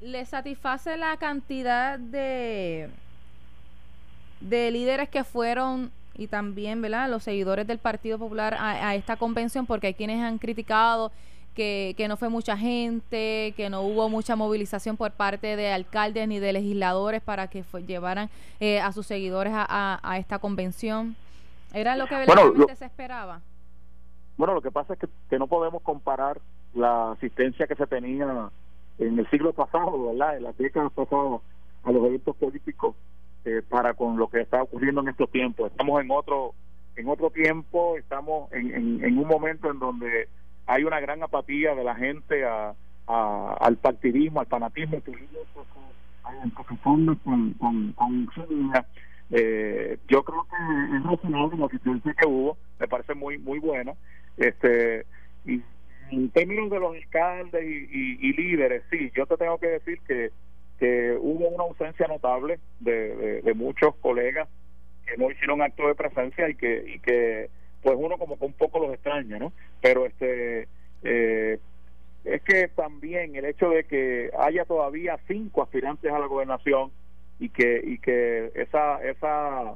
¿Le 0.00 0.24
satisface 0.24 0.96
la 0.96 1.16
cantidad 1.18 1.98
de, 1.98 2.90
de 4.40 4.70
líderes 4.70 5.08
que 5.08 5.24
fueron 5.24 5.92
y 6.14 6.26
también 6.26 6.82
¿verdad? 6.82 7.08
los 7.08 7.22
seguidores 7.22 7.66
del 7.66 7.78
Partido 7.78 8.18
Popular 8.18 8.56
a, 8.58 8.94
esta 8.94 9.16
convención? 9.16 9.66
Porque 9.66 9.88
hay 9.88 9.94
quienes 9.94 10.20
han 10.22 10.38
criticado 10.38 11.12
que, 11.54 11.94
que, 11.96 12.08
no 12.08 12.16
fue 12.16 12.28
mucha 12.28 12.56
gente, 12.56 13.54
que 13.56 13.68
no 13.70 13.82
hubo 13.82 14.08
mucha 14.08 14.36
movilización 14.36 14.96
por 14.96 15.12
parte 15.12 15.56
de 15.56 15.72
alcaldes 15.72 16.28
ni 16.28 16.38
de 16.38 16.52
legisladores 16.52 17.22
para 17.22 17.48
que 17.48 17.64
llevaran 17.86 18.30
eh, 18.60 18.80
a 18.80 18.92
sus 18.92 19.06
seguidores 19.06 19.52
a, 19.54 20.00
a, 20.02 20.18
esta 20.18 20.38
convención. 20.38 21.16
¿Era 21.72 21.96
lo 21.96 22.06
que 22.06 22.16
verdaderamente 22.16 22.76
se 22.76 22.84
esperaba? 22.84 23.40
Bueno, 24.36 24.54
lo 24.54 24.62
que 24.62 24.70
pasa 24.70 24.94
es 24.94 24.98
que, 25.00 25.08
que 25.28 25.38
no 25.38 25.46
podemos 25.46 25.82
comparar 25.82 26.40
la 26.74 27.12
asistencia 27.12 27.66
que 27.66 27.74
se 27.74 27.86
tenía 27.86 28.50
en 28.98 29.18
el 29.18 29.28
siglo 29.30 29.52
pasado, 29.52 30.06
¿verdad? 30.08 30.36
En 30.36 30.44
las 30.44 30.56
décadas 30.56 30.92
pasadas 30.92 31.40
a 31.82 31.92
los 31.92 32.04
eventos 32.04 32.36
políticos 32.36 32.94
para 33.70 33.94
con 33.94 34.18
lo 34.18 34.28
que 34.28 34.40
está 34.40 34.62
ocurriendo 34.62 35.00
en 35.00 35.08
estos 35.08 35.30
tiempos. 35.30 35.70
Estamos 35.70 36.02
en 36.02 36.10
otro 36.10 36.54
en 36.96 37.08
otro 37.08 37.30
tiempo, 37.30 37.96
estamos 37.96 38.52
en, 38.52 39.02
en, 39.02 39.16
un 39.16 39.26
momento 39.26 39.70
en 39.70 39.78
donde 39.78 40.28
hay 40.66 40.84
una 40.84 41.00
gran 41.00 41.22
apatía 41.22 41.74
de 41.74 41.84
la 41.84 41.94
gente 41.94 42.44
a, 42.44 42.74
al 43.06 43.76
partidismo, 43.78 44.40
al 44.40 44.46
fanatismo 44.46 45.00
político, 45.00 45.66
con, 46.82 47.16
con, 47.16 47.54
con, 47.54 47.92
con 47.92 48.30
eh, 49.30 49.98
yo 50.08 50.24
creo 50.24 50.46
que 50.50 50.96
es 50.96 51.02
razonable 51.04 51.56
la 51.56 51.66
asistencia 51.66 52.14
que 52.14 52.26
hubo, 52.26 52.58
me 52.78 52.88
parece 52.88 53.14
muy 53.14 53.38
muy 53.38 53.60
buena. 53.60 53.94
Este, 54.36 55.06
y 55.46 55.62
en 56.10 56.30
términos 56.30 56.70
de 56.70 56.80
los 56.80 56.94
alcaldes 56.94 57.62
y, 57.64 58.32
líderes, 58.32 58.82
sí, 58.90 59.10
yo 59.14 59.26
te 59.26 59.36
tengo 59.36 59.58
que 59.58 59.68
decir 59.68 60.00
que, 60.06 60.30
que 60.80 61.12
hubo 61.20 61.46
una 61.48 61.64
ausencia 61.64 62.06
notable 62.08 62.58
de, 62.80 63.42
de, 63.42 63.54
muchos 63.54 63.94
colegas 63.96 64.48
que 65.06 65.18
no 65.18 65.30
hicieron 65.30 65.60
acto 65.60 65.86
de 65.86 65.94
presencia 65.94 66.48
y 66.48 66.54
que, 66.54 66.94
y 66.94 66.98
que 67.00 67.50
pues 67.82 67.96
uno 67.98 68.16
como 68.16 68.38
que 68.38 68.46
un 68.46 68.54
poco 68.54 68.78
los 68.78 68.94
extraña, 68.94 69.38
¿no? 69.38 69.52
Pero 69.82 70.06
este 70.06 70.68
eh, 71.02 71.58
es 72.24 72.42
que 72.42 72.68
también 72.68 73.36
el 73.36 73.44
hecho 73.44 73.68
de 73.68 73.84
que 73.84 74.30
haya 74.38 74.64
todavía 74.64 75.18
cinco 75.28 75.62
aspirantes 75.62 76.10
a 76.10 76.18
la 76.18 76.26
gobernación 76.26 76.90
y 77.38 77.50
que 77.50 77.82
y 77.84 77.98
que 77.98 78.50
esa 78.54 79.04
esa 79.04 79.74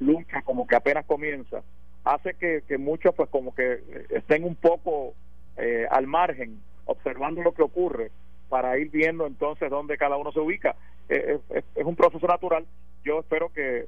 lucha 0.00 0.40
como 0.40 0.66
que 0.66 0.76
apenas 0.76 1.04
comienza 1.04 1.62
hace 2.04 2.32
que, 2.34 2.62
que 2.66 2.78
muchos 2.78 3.14
pues 3.14 3.28
como 3.28 3.54
que 3.54 3.82
estén 4.08 4.44
un 4.44 4.54
poco 4.54 5.12
eh, 5.58 5.86
al 5.90 6.06
margen, 6.06 6.60
observando 6.86 7.42
lo 7.42 7.52
que 7.52 7.62
ocurre 7.62 8.10
para 8.48 8.78
ir 8.78 8.90
viendo 8.90 9.26
entonces 9.26 9.70
dónde 9.70 9.96
cada 9.96 10.16
uno 10.16 10.32
se 10.32 10.40
ubica. 10.40 10.76
Eh, 11.08 11.38
es, 11.50 11.64
es, 11.74 11.84
un 11.84 11.96
proceso 11.96 12.26
natural. 12.26 12.66
Yo 13.04 13.20
espero 13.20 13.52
que, 13.52 13.86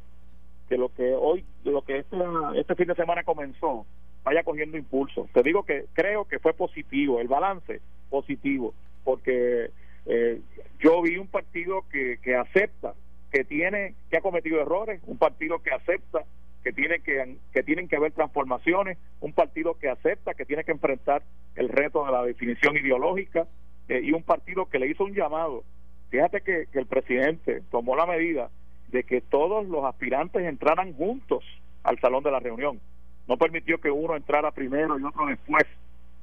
que 0.69 0.77
lo 0.77 0.93
que 0.95 1.15
hoy, 1.15 1.45
lo 1.65 1.83
que 1.83 1.99
este, 1.99 2.17
este 2.57 2.75
fin 2.75 2.89
de 2.89 2.95
semana 2.95 3.25
comenzó, 3.25 3.87
vaya 4.25 4.43
cogiendo 4.43 4.77
impulso. 4.77 5.29
Te 5.33 5.43
digo 5.43 5.65
que 5.65 5.87
creo 5.95 6.25
que 6.27 6.39
fue 6.39 6.53
positivo, 6.53 7.21
el 7.21 7.29
balance 7.29 7.81
positivo, 8.11 8.75
porque 9.05 9.71
eh, 10.07 10.41
yo 10.81 11.03
vi 11.03 11.17
un 11.17 11.29
partido 11.29 11.85
que, 11.91 12.19
que 12.23 12.37
acepta 12.37 12.95
que 13.31 13.45
tiene 13.45 13.95
que 14.11 14.17
ha 14.17 14.21
cometido 14.23 14.61
errores, 14.61 15.01
un 15.07 15.19
partido 15.19 15.63
que 15.63 15.71
acepta 15.71 16.25
que 16.63 16.73
tiene 16.73 17.01
que, 17.01 17.37
que 17.53 17.63
tienen 17.63 17.89
que 17.89 17.97
haber 17.97 18.13
transformaciones, 18.13 18.99
un 19.21 19.33
partido 19.33 19.75
que 19.75 19.89
acepta 19.89 20.35
que 20.35 20.45
tiene 20.45 20.65
que 20.65 20.73
enfrentar 20.73 21.23
el 21.55 21.69
reto 21.69 22.05
de 22.05 22.13
la 22.13 22.23
definición 22.25 22.77
ideológica 22.77 23.47
eh, 23.89 24.01
y 24.03 24.13
un 24.13 24.23
partido 24.23 24.67
que 24.67 24.79
le 24.79 24.89
hizo 24.89 25.05
un 25.05 25.15
llamado. 25.15 25.65
Fíjate 26.11 26.41
que, 26.41 26.67
el 26.73 26.87
presidente 26.87 27.63
tomó 27.71 27.97
la 27.97 28.07
medida 28.07 28.51
de 28.89 29.05
que 29.05 29.21
todos 29.21 29.67
los 29.67 29.85
aspirantes 29.85 30.43
entraran 30.43 30.95
juntos 30.95 31.45
al 31.83 31.99
salón 32.01 32.23
de 32.23 32.31
la 32.31 32.41
reunión. 32.41 32.81
No 33.27 33.37
permitió 33.37 33.79
que 33.79 33.91
uno 33.91 34.17
entrara 34.17 34.51
primero 34.51 34.99
y 34.99 35.05
otro 35.05 35.27
después. 35.27 35.65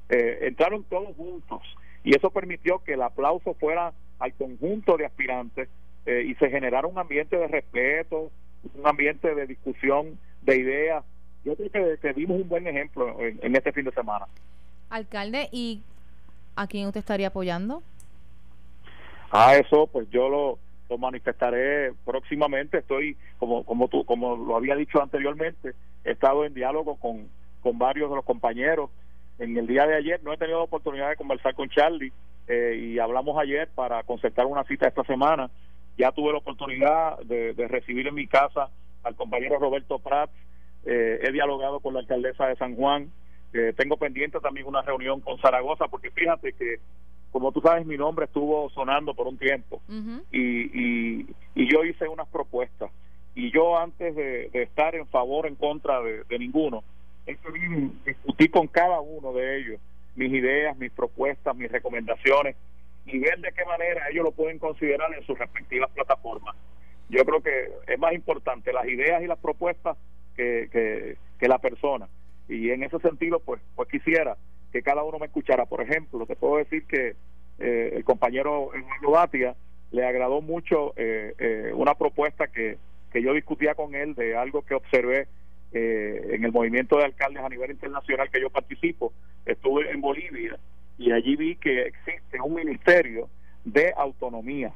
Eh, 0.08 0.38
entraron 0.42 0.84
todos 0.84 1.14
juntos 1.16 1.62
y 2.04 2.14
eso 2.16 2.30
permitió 2.30 2.78
que 2.84 2.92
el 2.92 3.02
aplauso 3.02 3.54
fuera 3.54 3.92
al 4.20 4.32
conjunto 4.34 4.96
de 4.96 5.06
aspirantes 5.06 5.68
eh, 6.06 6.24
y 6.24 6.34
se 6.36 6.48
generara 6.50 6.86
un 6.86 6.98
ambiente 6.98 7.36
de 7.36 7.48
respeto, 7.48 8.30
un 8.74 8.86
ambiente 8.86 9.34
de 9.34 9.46
discusión 9.46 10.18
de 10.42 10.56
ideas. 10.56 11.04
Yo 11.44 11.56
creo 11.56 11.98
que, 11.98 12.12
dimos 12.12 12.40
un 12.40 12.48
buen 12.48 12.66
ejemplo 12.66 13.16
en, 13.20 13.54
este 13.54 13.72
fin 13.72 13.84
de 13.84 13.92
semana. 13.92 14.26
Alcalde, 14.90 15.48
¿y 15.52 15.82
a 16.56 16.66
quién 16.66 16.86
usted 16.86 17.00
estaría 17.00 17.28
apoyando? 17.28 17.82
Ah, 19.30 19.56
eso, 19.56 19.86
pues 19.86 20.08
yo 20.10 20.28
lo, 20.28 20.58
lo 20.88 20.98
manifestaré 20.98 21.92
próximamente. 22.04 22.78
Estoy, 22.78 23.16
como, 23.38 23.64
como, 23.64 23.88
tú, 23.88 24.04
como 24.04 24.36
lo 24.36 24.56
había 24.56 24.74
dicho 24.74 25.02
anteriormente, 25.02 25.74
he 26.04 26.12
estado 26.12 26.44
en 26.44 26.54
diálogo 26.54 26.96
con, 26.96 27.28
con 27.62 27.78
varios 27.78 28.10
de 28.10 28.16
los 28.16 28.24
compañeros. 28.24 28.90
En 29.38 29.56
el 29.56 29.66
día 29.66 29.86
de 29.86 29.96
ayer 29.96 30.22
no 30.22 30.32
he 30.32 30.38
tenido 30.38 30.58
la 30.58 30.64
oportunidad 30.64 31.10
de 31.10 31.16
conversar 31.16 31.54
con 31.54 31.68
Charlie 31.68 32.12
eh, 32.48 32.78
y 32.80 32.98
hablamos 32.98 33.38
ayer 33.38 33.68
para 33.74 34.02
concertar 34.02 34.46
una 34.46 34.64
cita 34.64 34.88
esta 34.88 35.04
semana 35.04 35.50
ya 35.96 36.12
tuve 36.12 36.32
la 36.32 36.38
oportunidad 36.38 37.18
de, 37.20 37.54
recibir 37.68 38.06
en 38.06 38.14
mi 38.14 38.26
casa 38.26 38.68
al 39.02 39.14
compañero 39.14 39.58
Roberto 39.58 39.98
Prats, 39.98 40.32
eh, 40.84 41.20
he 41.22 41.32
dialogado 41.32 41.80
con 41.80 41.94
la 41.94 42.00
alcaldesa 42.00 42.46
de 42.46 42.56
San 42.56 42.76
Juan, 42.76 43.10
eh, 43.56 43.72
tengo 43.72 43.96
pendiente 43.96 44.40
también 44.40 44.66
una 44.66 44.82
reunión 44.82 45.20
con 45.20 45.38
Zaragoza, 45.38 45.88
porque 45.88 46.10
fíjate 46.10 46.52
que, 46.52 46.76
como 47.32 47.52
tú 47.52 47.60
sabes, 47.60 47.86
mi 47.86 47.96
nombre 47.96 48.26
estuvo 48.26 48.70
sonando 48.70 49.14
por 49.14 49.26
un 49.26 49.38
tiempo 49.38 49.80
y, 50.32 51.26
y, 51.54 51.72
yo 51.72 51.84
hice 51.84 52.08
unas 52.08 52.28
propuestas. 52.28 52.90
Y 53.34 53.50
yo 53.50 53.78
antes 53.78 54.14
de, 54.14 54.50
estar 54.52 54.94
en 54.94 55.06
favor 55.08 55.44
o 55.44 55.48
en 55.48 55.56
contra 55.56 56.00
de, 56.00 56.38
ninguno, 56.38 56.84
discutí 58.04 58.48
con 58.48 58.66
cada 58.68 59.00
uno 59.00 59.32
de 59.32 59.58
ellos 59.58 59.80
mis 60.14 60.32
ideas, 60.32 60.76
mis 60.78 60.90
propuestas, 60.90 61.54
mis 61.54 61.70
recomendaciones 61.70 62.56
y 63.04 63.18
ver 63.18 63.38
de 63.40 63.52
qué 63.52 63.64
manera 63.64 64.08
ellos 64.10 64.24
lo 64.24 64.32
pueden 64.32 64.58
considerar 64.58 65.12
en 65.14 65.24
sus 65.24 65.38
respectivas 65.38 65.90
plataformas. 65.90 66.56
Yo 67.08 67.24
creo 67.24 67.40
que 67.40 67.70
es 67.86 67.98
más 67.98 68.12
importante 68.14 68.72
las 68.72 68.86
ideas 68.86 69.22
y 69.22 69.26
las 69.26 69.38
propuestas 69.38 69.96
que, 70.36 71.16
que, 71.38 71.48
la 71.48 71.58
persona. 71.58 72.08
Y 72.48 72.70
en 72.70 72.82
ese 72.82 72.98
sentido, 73.00 73.40
pues, 73.40 73.60
pues 73.74 73.88
quisiera 73.88 74.36
que 74.72 74.82
cada 74.82 75.02
uno 75.02 75.18
me 75.18 75.26
escuchara. 75.26 75.66
Por 75.66 75.80
ejemplo, 75.80 76.26
te 76.26 76.36
puedo 76.36 76.58
decir 76.58 76.86
que 76.86 77.16
eh, 77.58 77.92
el 77.94 78.04
compañero 78.04 78.70
Eduardo 78.74 79.10
Batia 79.10 79.56
le 79.90 80.04
agradó 80.04 80.40
mucho 80.40 80.92
eh, 80.96 81.34
eh, 81.38 81.72
una 81.74 81.94
propuesta 81.94 82.48
que, 82.48 82.78
que 83.12 83.22
yo 83.22 83.32
discutía 83.32 83.74
con 83.74 83.94
él 83.94 84.14
de 84.14 84.36
algo 84.36 84.62
que 84.62 84.74
observé 84.74 85.28
en 85.72 86.42
el 86.42 86.52
movimiento 86.52 86.96
de 86.96 87.04
alcaldes 87.04 87.42
a 87.42 87.50
nivel 87.50 87.70
internacional 87.70 88.30
que 88.30 88.40
yo 88.40 88.48
participo. 88.48 89.12
Estuve 89.44 89.90
en 89.90 90.00
Bolivia 90.00 90.58
y 90.96 91.12
allí 91.12 91.36
vi 91.36 91.56
que 91.56 91.82
existe 91.82 92.40
un 92.40 92.54
ministerio 92.54 93.28
de 93.64 93.92
autonomía. 93.96 94.72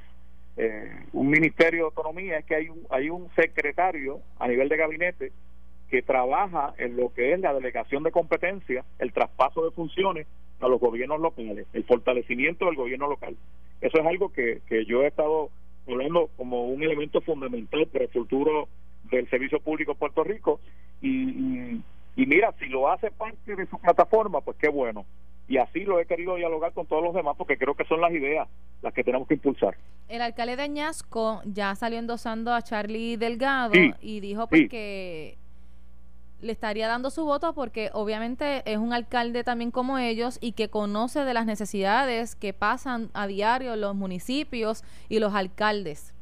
Eh, 0.57 1.07
un 1.13 1.31
ministerio 1.31 1.81
de 1.81 1.85
autonomía 1.87 2.39
es 2.39 2.45
que 2.45 2.57
hay 2.57 2.69
un, 2.69 2.87
hay 2.91 3.09
un 3.09 3.31
secretario 3.35 4.21
a 4.39 4.49
nivel 4.49 4.69
de 4.69 4.77
gabinete 4.77 5.33
que 5.91 6.03
trabaja 6.03 6.75
en 6.79 6.97
lo 6.97 7.13
que 7.13 7.33
es 7.33 7.41
la 7.41 7.53
delegación 7.53 8.03
de 8.03 8.13
competencia, 8.13 8.85
el 8.99 9.13
traspaso 9.13 9.65
de 9.65 9.73
funciones 9.73 10.27
a 10.61 10.69
los 10.69 10.81
gobiernos 10.81 11.21
locales, 11.21 11.67
el 11.73 11.85
fortalecimiento 11.85 12.67
del 12.67 12.77
gobierno 12.77 13.09
local. 13.09 13.37
Eso 13.81 13.99
es 13.99 14.07
algo 14.07 14.33
que, 14.33 14.61
que 14.69 14.85
yo 14.85 15.03
he 15.03 15.09
estado 15.09 15.51
hablando 15.89 16.31
como 16.37 16.67
un 16.67 16.83
elemento 16.83 17.21
fundamental 17.21 17.87
para 17.87 18.05
el 18.05 18.11
futuro 18.11 18.69
del 19.11 19.29
servicio 19.29 19.61
público 19.61 19.93
en 19.93 19.99
Puerto 19.99 20.23
Rico 20.23 20.61
y, 21.01 21.81
y 22.17 22.27
mira, 22.27 22.55
si 22.59 22.67
lo 22.67 22.89
hace 22.89 23.11
parte 23.11 23.57
de 23.57 23.67
su 23.67 23.79
plataforma, 23.79 24.41
pues 24.43 24.57
qué 24.59 24.69
bueno 24.69 25.05
y 25.51 25.59
así 25.59 25.81
lo 25.81 25.99
he 25.99 26.07
querido 26.07 26.37
dialogar 26.37 26.73
con 26.73 26.87
todos 26.87 27.03
los 27.03 27.13
demás 27.13 27.35
porque 27.37 27.59
creo 27.59 27.75
que 27.75 27.85
son 27.85 28.01
las 28.01 28.13
ideas 28.13 28.49
las 28.83 28.95
que 28.95 29.03
tenemos 29.03 29.27
que 29.27 29.35
impulsar. 29.35 29.77
El 30.09 30.23
alcalde 30.23 30.55
de 30.55 30.63
Añasco 30.63 31.43
ya 31.45 31.75
salió 31.75 31.99
endosando 31.99 32.55
a 32.55 32.63
Charlie 32.63 33.17
Delgado 33.17 33.73
y 34.01 34.21
dijo 34.21 34.47
pues 34.47 34.69
que 34.71 35.39
le 36.43 36.53
estaría 36.53 36.89
dando 36.89 37.11
su 37.11 37.25
voto 37.25 37.55
porque 37.55 37.91
obviamente 37.93 38.63
es 38.65 38.79
un 38.79 38.93
alcalde 38.93 39.45
también 39.45 39.71
como 39.71 39.99
ellos 39.99 40.39
y 40.41 40.53
que 40.53 40.69
conoce 40.69 41.25
de 41.25 41.35
las 41.35 41.47
necesidades 41.47 42.37
que 42.37 42.53
pasan 42.53 43.11
a 43.15 43.27
diario 43.27 43.77
los 43.77 43.95
municipios 43.95 44.85
y 45.09 45.19
los 45.19 45.35
alcaldes. 45.35 46.15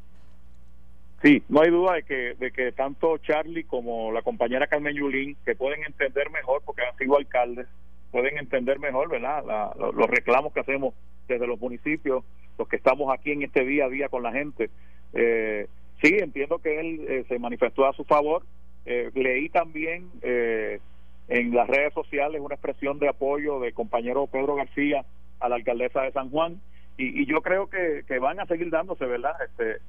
Sí, 1.22 1.42
no 1.48 1.62
hay 1.62 1.70
duda 1.70 1.94
de 1.94 2.02
que, 2.04 2.34
de 2.34 2.52
que 2.52 2.70
tanto 2.72 3.18
Charlie 3.18 3.64
como 3.64 4.12
la 4.12 4.22
compañera 4.22 4.68
Carmen 4.68 4.94
Yulín, 4.94 5.36
que 5.44 5.56
pueden 5.56 5.82
entender 5.84 6.30
mejor 6.30 6.62
porque 6.64 6.82
han 6.82 6.96
sido 6.96 7.16
alcaldes, 7.16 7.66
pueden 8.12 8.38
entender 8.38 8.78
mejor, 8.78 9.08
¿verdad? 9.10 9.44
los 9.76 10.08
reclamos 10.08 10.52
que 10.52 10.60
hacemos 10.60 10.94
desde 11.26 11.46
los 11.46 11.60
municipios, 11.60 12.24
los 12.56 12.68
que 12.68 12.76
estamos 12.76 13.12
aquí 13.12 13.32
en 13.32 13.42
este 13.42 13.64
día 13.64 13.86
a 13.86 13.88
día 13.88 14.08
con 14.08 14.22
la 14.22 14.32
gente. 14.32 14.70
Eh, 15.12 15.66
sí, 16.02 16.16
entiendo 16.18 16.58
que 16.58 16.80
él 16.80 17.06
eh, 17.08 17.24
se 17.28 17.38
manifestó 17.38 17.86
a 17.86 17.92
su 17.92 18.04
favor. 18.04 18.44
Eh, 18.86 19.10
leí 19.14 19.48
también 19.48 20.10
en 20.22 21.54
las 21.54 21.68
redes 21.68 21.92
sociales 21.92 22.40
una 22.40 22.54
expresión 22.54 22.98
de 22.98 23.08
apoyo 23.08 23.60
de 23.60 23.72
compañero 23.72 24.26
Pedro 24.26 24.54
García 24.54 25.04
a 25.40 25.48
la 25.48 25.56
alcaldesa 25.56 26.02
de 26.02 26.12
San 26.12 26.30
Juan 26.30 26.60
y, 26.96 27.26
yo 27.26 27.42
creo 27.42 27.68
que, 27.70 28.18
van 28.18 28.40
a 28.40 28.46
seguir 28.46 28.70
dándose, 28.70 29.06
¿verdad? 29.06 29.36
Este, 29.44 29.80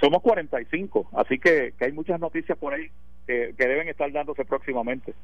somos 0.00 0.22
45, 0.22 1.10
así 1.12 1.38
que, 1.38 1.74
que 1.78 1.84
hay 1.84 1.92
muchas 1.92 2.18
noticias 2.18 2.56
por 2.56 2.72
ahí 2.72 2.90
que, 3.26 3.52
deben 3.58 3.88
estar 3.88 4.10
dándose 4.10 4.44
próximamente. 4.44 5.14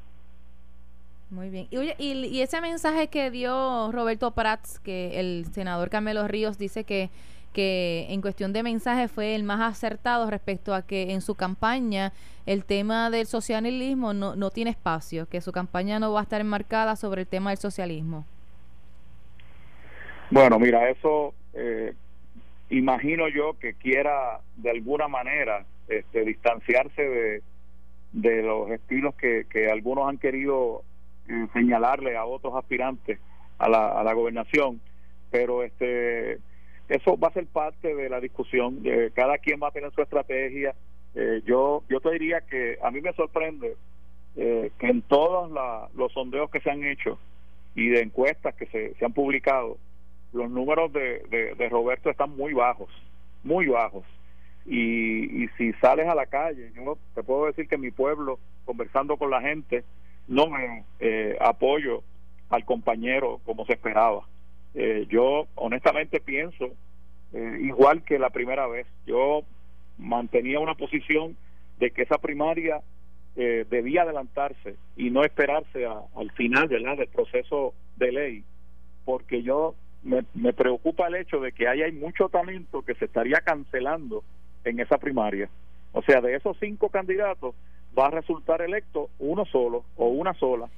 Muy 1.31 1.49
bien. 1.49 1.67
Y, 1.71 1.77
oye, 1.77 1.95
y, 1.97 2.41
ese 2.41 2.61
mensaje 2.61 3.07
que 3.07 3.31
dio 3.31 3.91
Roberto 3.91 4.31
Prats, 4.31 4.79
que 4.79 5.19
el 5.19 5.45
senador 5.51 5.89
Carmelo 5.89 6.27
Ríos 6.27 6.59
dice 6.59 6.83
que, 6.83 7.09
que 7.53 8.07
en 8.09 8.21
cuestión 8.21 8.51
de 8.51 8.63
mensaje 8.63 9.07
fue 9.07 9.35
el 9.35 9.43
más 9.43 9.61
acertado 9.61 10.29
respecto 10.29 10.73
a 10.73 10.81
que 10.81 11.13
en 11.13 11.21
su 11.21 11.35
campaña 11.35 12.11
el 12.45 12.65
tema 12.65 13.09
del 13.09 13.25
socialismo 13.27 14.13
no, 14.13 14.35
no 14.35 14.49
tiene 14.49 14.71
espacio, 14.71 15.27
que 15.29 15.39
su 15.39 15.51
campaña 15.51 15.99
no 15.99 16.11
va 16.11 16.19
a 16.19 16.23
estar 16.23 16.41
enmarcada 16.41 16.95
sobre 16.95 17.21
el 17.21 17.27
tema 17.27 17.51
del 17.51 17.59
socialismo. 17.59 18.25
Bueno, 20.29 20.59
mira, 20.59 20.89
eso 20.89 21.33
eh, 21.53 21.93
imagino 22.69 23.29
yo 23.29 23.57
que 23.59 23.75
quiera 23.75 24.41
de 24.57 24.71
alguna 24.71 25.07
manera 25.07 25.65
este, 25.87 26.25
distanciarse 26.25 27.01
de, 27.01 27.43
de 28.13 28.41
los 28.41 28.69
estilos 28.71 29.15
que, 29.15 29.45
que 29.49 29.69
algunos 29.69 30.09
han 30.09 30.17
querido 30.17 30.83
eh, 31.27 31.47
señalarle 31.53 32.17
a 32.17 32.25
otros 32.25 32.55
aspirantes 32.55 33.19
a 33.59 33.69
la, 33.69 33.99
a 33.99 34.03
la 34.03 34.13
gobernación, 34.13 34.81
pero 35.29 35.63
este 35.63 36.39
eso 36.89 37.17
va 37.17 37.29
a 37.29 37.33
ser 37.33 37.45
parte 37.47 37.95
de 37.95 38.09
la 38.09 38.19
discusión. 38.19 38.81
Eh, 38.83 39.11
cada 39.13 39.37
quien 39.37 39.59
va 39.61 39.69
a 39.69 39.71
tener 39.71 39.91
su 39.91 40.01
estrategia. 40.01 40.75
Eh, 41.15 41.41
yo 41.45 41.83
yo 41.89 41.99
te 41.99 42.11
diría 42.11 42.41
que 42.41 42.77
a 42.81 42.91
mí 42.91 43.01
me 43.01 43.13
sorprende 43.13 43.75
que 44.35 44.87
en 44.87 45.03
todos 45.03 45.51
los 45.93 46.11
sondeos 46.11 46.49
que 46.49 46.59
se 46.59 46.71
han 46.71 46.83
hecho 46.83 47.19
y 47.75 47.89
de 47.89 48.01
encuestas 48.01 48.55
que 48.55 48.65
se, 48.65 48.95
se 48.95 49.05
han 49.05 49.13
publicado, 49.13 49.77
los 50.31 50.49
números 50.49 50.91
de, 50.91 51.55
de, 51.55 51.69
Roberto 51.69 52.09
están 52.09 52.35
muy 52.35 52.53
bajos, 52.53 52.89
muy 53.43 53.67
bajos. 53.67 54.03
Y, 54.65 55.43
y 55.43 55.47
si 55.57 55.73
sales 55.73 56.07
a 56.07 56.15
la 56.15 56.25
calle, 56.25 56.71
yo 56.75 56.97
te 57.13 57.21
puedo 57.21 57.45
decir 57.45 57.67
que 57.67 57.77
mi 57.77 57.91
pueblo, 57.91 58.39
conversando 58.65 59.17
con 59.17 59.29
la 59.29 59.41
gente, 59.41 59.83
no 60.27 60.47
me 60.47 60.85
eh, 60.99 61.37
apoyo 61.39 62.03
al 62.49 62.65
compañero 62.65 63.39
como 63.45 63.65
se 63.65 63.73
esperaba. 63.73 64.27
Eh, 64.75 65.05
yo 65.09 65.47
honestamente 65.55 66.19
pienso, 66.19 66.71
eh, 67.33 67.57
igual 67.61 68.03
que 68.03 68.19
la 68.19 68.29
primera 68.29 68.67
vez, 68.67 68.87
yo 69.05 69.43
mantenía 69.97 70.59
una 70.59 70.75
posición 70.75 71.37
de 71.79 71.91
que 71.91 72.03
esa 72.03 72.17
primaria 72.17 72.81
debía 73.35 74.03
adelantarse 74.03 74.75
y 74.95 75.09
no 75.09 75.23
esperarse 75.23 75.87
al 75.87 76.31
final 76.33 76.67
del 76.67 77.07
proceso 77.07 77.73
de 77.95 78.11
ley, 78.11 78.43
porque 79.05 79.41
yo 79.41 79.73
me, 80.03 80.53
preocupa 80.53 81.07
el 81.07 81.15
hecho 81.15 81.39
de 81.39 81.51
que 81.51 81.67
ahí 81.67 81.81
hay 81.81 81.91
mucho 81.91 82.29
talento 82.29 82.81
que 82.81 82.95
se 82.95 83.05
estaría 83.05 83.37
cancelando 83.37 84.23
en 84.63 84.79
esa 84.79 84.97
primaria. 84.97 85.49
O 85.93 86.01
sea, 86.01 86.21
de 86.21 86.35
esos 86.35 86.57
cinco 86.59 86.89
candidatos 86.89 87.55
va 87.97 88.07
a 88.07 88.11
resultar 88.11 88.61
electo 88.61 89.09
uno 89.19 89.45
solo 89.45 89.83
o 89.95 90.07
una 90.07 90.33
sola 90.33 90.69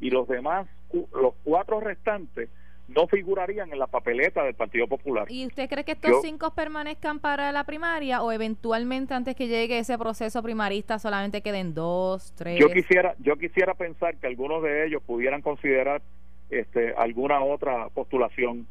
y 0.00 0.10
los 0.10 0.28
demás, 0.28 0.66
los 0.92 1.34
cuatro 1.44 1.80
restantes, 1.80 2.48
no 2.90 3.06
figurarían 3.06 3.72
en 3.72 3.78
la 3.78 3.86
papeleta 3.86 4.44
del 4.44 4.54
Partido 4.54 4.86
Popular. 4.86 5.26
¿Y 5.28 5.46
usted 5.46 5.68
cree 5.68 5.84
que 5.84 5.92
estos 5.92 6.22
cinco 6.22 6.52
permanezcan 6.54 7.20
para 7.20 7.52
la 7.52 7.64
primaria 7.64 8.22
o 8.22 8.32
eventualmente 8.32 9.14
antes 9.14 9.36
que 9.36 9.48
llegue 9.48 9.78
ese 9.78 9.96
proceso 9.98 10.42
primarista 10.42 10.98
solamente 10.98 11.42
queden 11.42 11.74
dos, 11.74 12.32
tres? 12.36 12.58
Yo 12.58 12.68
quisiera, 12.68 13.14
yo 13.18 13.36
quisiera 13.36 13.74
pensar 13.74 14.16
que 14.16 14.26
algunos 14.26 14.62
de 14.62 14.86
ellos 14.86 15.02
pudieran 15.02 15.42
considerar 15.42 16.02
este, 16.50 16.94
alguna 16.96 17.42
otra 17.42 17.88
postulación, 17.90 18.66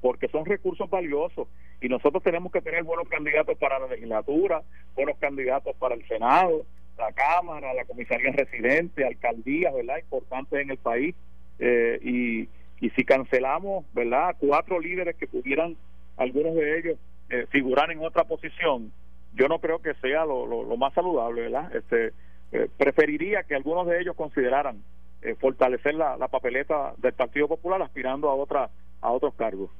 porque 0.00 0.28
son 0.28 0.44
recursos 0.44 0.88
valiosos 0.88 1.48
y 1.80 1.88
nosotros 1.88 2.22
tenemos 2.22 2.52
que 2.52 2.60
tener 2.60 2.84
buenos 2.84 3.08
candidatos 3.08 3.58
para 3.58 3.78
la 3.78 3.88
legislatura, 3.88 4.62
buenos 4.94 5.18
candidatos 5.18 5.74
para 5.76 5.94
el 5.94 6.06
Senado, 6.06 6.64
la 6.96 7.12
Cámara, 7.12 7.74
la 7.74 7.84
comisaría 7.84 8.30
residente, 8.32 9.04
alcaldías, 9.04 9.74
¿verdad? 9.74 9.98
Importantes 9.98 10.60
en 10.60 10.70
el 10.70 10.78
país. 10.78 11.14
Eh, 11.58 11.98
y, 12.02 12.48
y 12.80 12.90
si 12.90 13.04
cancelamos, 13.04 13.84
¿verdad? 13.94 14.36
Cuatro 14.38 14.80
líderes 14.80 15.16
que 15.16 15.26
pudieran, 15.26 15.76
algunos 16.16 16.54
de 16.54 16.78
ellos, 16.78 16.98
eh, 17.30 17.46
figurar 17.50 17.90
en 17.90 18.00
otra 18.00 18.24
posición, 18.24 18.92
yo 19.34 19.48
no 19.48 19.58
creo 19.58 19.80
que 19.80 19.94
sea 19.94 20.24
lo, 20.24 20.46
lo, 20.46 20.76
más 20.76 20.94
saludable, 20.94 21.42
¿verdad? 21.42 21.74
Este, 21.74 22.12
eh, 22.52 22.68
preferiría 22.76 23.42
que 23.42 23.54
algunos 23.54 23.86
de 23.86 24.00
ellos 24.00 24.14
consideraran 24.14 24.82
eh, 25.22 25.34
fortalecer 25.40 25.94
la, 25.94 26.16
papeleta 26.28 26.94
del 26.98 27.14
Partido 27.14 27.48
Popular 27.48 27.82
aspirando 27.82 28.28
a 28.28 28.34
otra 28.34 28.70
a 29.00 29.10
otros 29.10 29.34
cargos. 29.34 29.70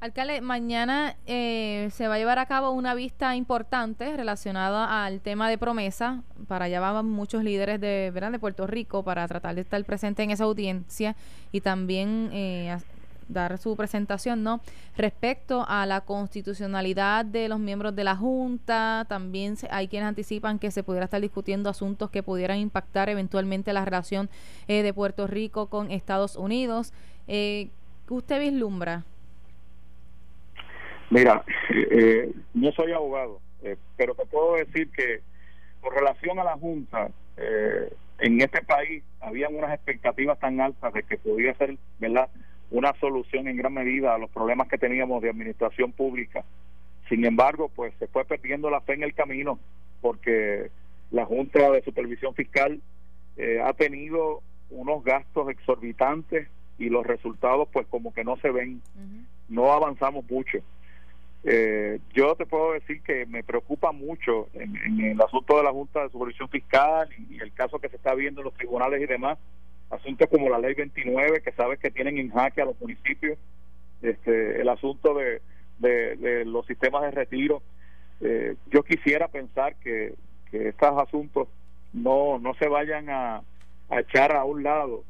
Alcalde, 0.00 0.40
mañana 0.40 1.14
eh, 1.26 1.90
se 1.92 2.08
va 2.08 2.14
a 2.14 2.18
llevar 2.18 2.38
a 2.38 2.46
cabo 2.46 2.70
una 2.70 2.94
vista 2.94 3.36
importante 3.36 4.16
relacionada 4.16 5.04
al 5.04 5.20
tema 5.20 5.50
de 5.50 5.58
promesa. 5.58 6.22
Para 6.48 6.64
allá 6.64 6.80
van 6.80 7.04
muchos 7.04 7.44
líderes 7.44 7.78
de, 7.82 8.10
¿verdad? 8.10 8.32
de 8.32 8.38
Puerto 8.38 8.66
Rico 8.66 9.02
para 9.02 9.28
tratar 9.28 9.56
de 9.56 9.60
estar 9.60 9.84
presente 9.84 10.22
en 10.22 10.30
esa 10.30 10.44
audiencia 10.44 11.16
y 11.52 11.60
también 11.60 12.30
eh, 12.32 12.78
dar 13.28 13.58
su 13.58 13.76
presentación, 13.76 14.42
¿no? 14.42 14.62
Respecto 14.96 15.66
a 15.68 15.84
la 15.84 16.00
constitucionalidad 16.00 17.26
de 17.26 17.50
los 17.50 17.58
miembros 17.58 17.94
de 17.94 18.04
la 18.04 18.16
Junta, 18.16 19.04
también 19.06 19.58
hay 19.70 19.86
quienes 19.88 20.08
anticipan 20.08 20.58
que 20.58 20.70
se 20.70 20.82
pudiera 20.82 21.04
estar 21.04 21.20
discutiendo 21.20 21.68
asuntos 21.68 22.08
que 22.08 22.22
pudieran 22.22 22.56
impactar 22.56 23.10
eventualmente 23.10 23.74
la 23.74 23.84
relación 23.84 24.30
eh, 24.66 24.82
de 24.82 24.94
Puerto 24.94 25.26
Rico 25.26 25.66
con 25.66 25.90
Estados 25.90 26.36
Unidos. 26.36 26.94
Eh, 27.28 27.68
¿Qué 28.08 28.14
usted 28.14 28.40
vislumbra? 28.40 29.04
Mira, 31.10 31.44
eh, 31.90 32.32
no 32.54 32.72
soy 32.72 32.92
abogado, 32.92 33.40
pero 33.96 34.14
te 34.14 34.26
puedo 34.26 34.54
decir 34.54 34.90
que 34.90 35.20
con 35.80 35.94
relación 35.94 36.38
a 36.38 36.44
la 36.44 36.56
Junta, 36.56 37.10
en 38.18 38.40
este 38.40 38.62
país 38.62 39.02
habían 39.20 39.54
unas 39.54 39.72
expectativas 39.72 40.38
tan 40.38 40.60
altas 40.60 40.92
de 40.92 41.02
que 41.04 41.16
podía 41.16 41.54
ser, 41.54 41.76
¿verdad?, 41.98 42.28
una 42.70 42.92
solución 43.00 43.48
en 43.48 43.56
gran 43.56 43.74
medida 43.74 44.14
a 44.14 44.18
los 44.18 44.30
problemas 44.30 44.68
que 44.68 44.78
teníamos 44.78 45.22
de 45.22 45.30
administración 45.30 45.92
pública. 45.92 46.44
Sin 47.08 47.24
embargo, 47.24 47.70
pues 47.74 47.92
se 47.98 48.06
fue 48.06 48.24
perdiendo 48.24 48.70
la 48.70 48.80
fe 48.82 48.94
en 48.94 49.02
el 49.02 49.14
camino 49.14 49.58
porque 50.00 50.70
la 51.10 51.26
Junta 51.26 51.70
de 51.70 51.82
Supervisión 51.82 52.34
Fiscal 52.34 52.80
eh, 53.36 53.60
ha 53.62 53.72
tenido 53.72 54.42
unos 54.70 55.02
gastos 55.02 55.50
exorbitantes 55.50 56.48
y 56.78 56.88
los 56.88 57.06
resultados 57.06 57.68
pues 57.72 57.86
como 57.88 58.14
que 58.14 58.24
no 58.24 58.36
se 58.36 58.50
ven, 58.50 58.80
no 59.48 59.72
avanzamos 59.72 60.24
mucho. 60.30 60.58
Eh, 61.42 62.00
yo 62.12 62.34
te 62.34 62.44
puedo 62.44 62.72
decir 62.72 63.02
que 63.02 63.24
me 63.26 63.42
preocupa 63.42 63.92
mucho 63.92 64.48
en, 64.52 65.00
el 65.00 65.20
asunto 65.20 65.56
de 65.56 65.64
la 65.64 65.72
Junta 65.72 66.02
de 66.02 66.10
Supervisión 66.10 66.48
Fiscal 66.50 67.08
y 67.30 67.40
el 67.40 67.52
caso 67.52 67.78
que 67.78 67.88
se 67.88 67.96
está 67.96 68.14
viendo 68.14 68.42
en 68.42 68.46
los 68.46 68.54
tribunales 68.54 69.00
y 69.00 69.06
demás, 69.06 69.38
asuntos 69.88 70.28
como 70.28 70.50
la 70.50 70.58
ley 70.58 70.74
29 70.74 71.40
que 71.42 71.52
sabes 71.52 71.78
que 71.78 71.90
tienen 71.90 72.18
en 72.18 72.30
jaque 72.30 72.60
a 72.60 72.66
los 72.66 72.78
municipios, 72.80 73.38
este, 74.02 74.60
el 74.60 74.68
asunto 74.68 75.14
de, 75.14 75.40
de, 75.78 76.44
los 76.44 76.66
sistemas 76.66 77.02
de 77.02 77.10
retiro. 77.10 77.62
Eh, 78.20 78.56
yo 78.70 78.82
quisiera 78.82 79.28
pensar 79.28 79.76
que, 79.76 80.14
que 80.50 80.68
estos 80.68 80.98
asuntos 80.98 81.48
no, 81.94 82.38
no 82.38 82.54
se 82.54 82.68
vayan 82.68 83.08
a, 83.08 83.42
echar 83.90 84.36
a 84.36 84.44
un 84.44 84.62
lado 84.62 85.04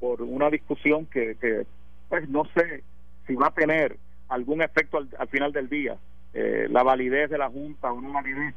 por 0.00 0.22
una 0.22 0.50
discusión 0.50 1.06
que, 1.06 1.36
que, 1.36 1.66
pues 2.08 2.28
no 2.28 2.44
sé 2.54 2.82
si 3.26 3.34
va 3.34 3.46
a 3.46 3.54
tener 3.54 3.96
algún 4.28 4.62
efecto 4.62 4.98
al, 4.98 5.28
final 5.28 5.52
del 5.52 5.68
día, 5.68 5.96
eh, 6.34 6.66
la 6.70 6.82
validez 6.82 7.30
de 7.30 7.38
la 7.38 7.48
Junta 7.48 7.92
o 7.92 8.00
no 8.00 8.12
validez. 8.12 8.54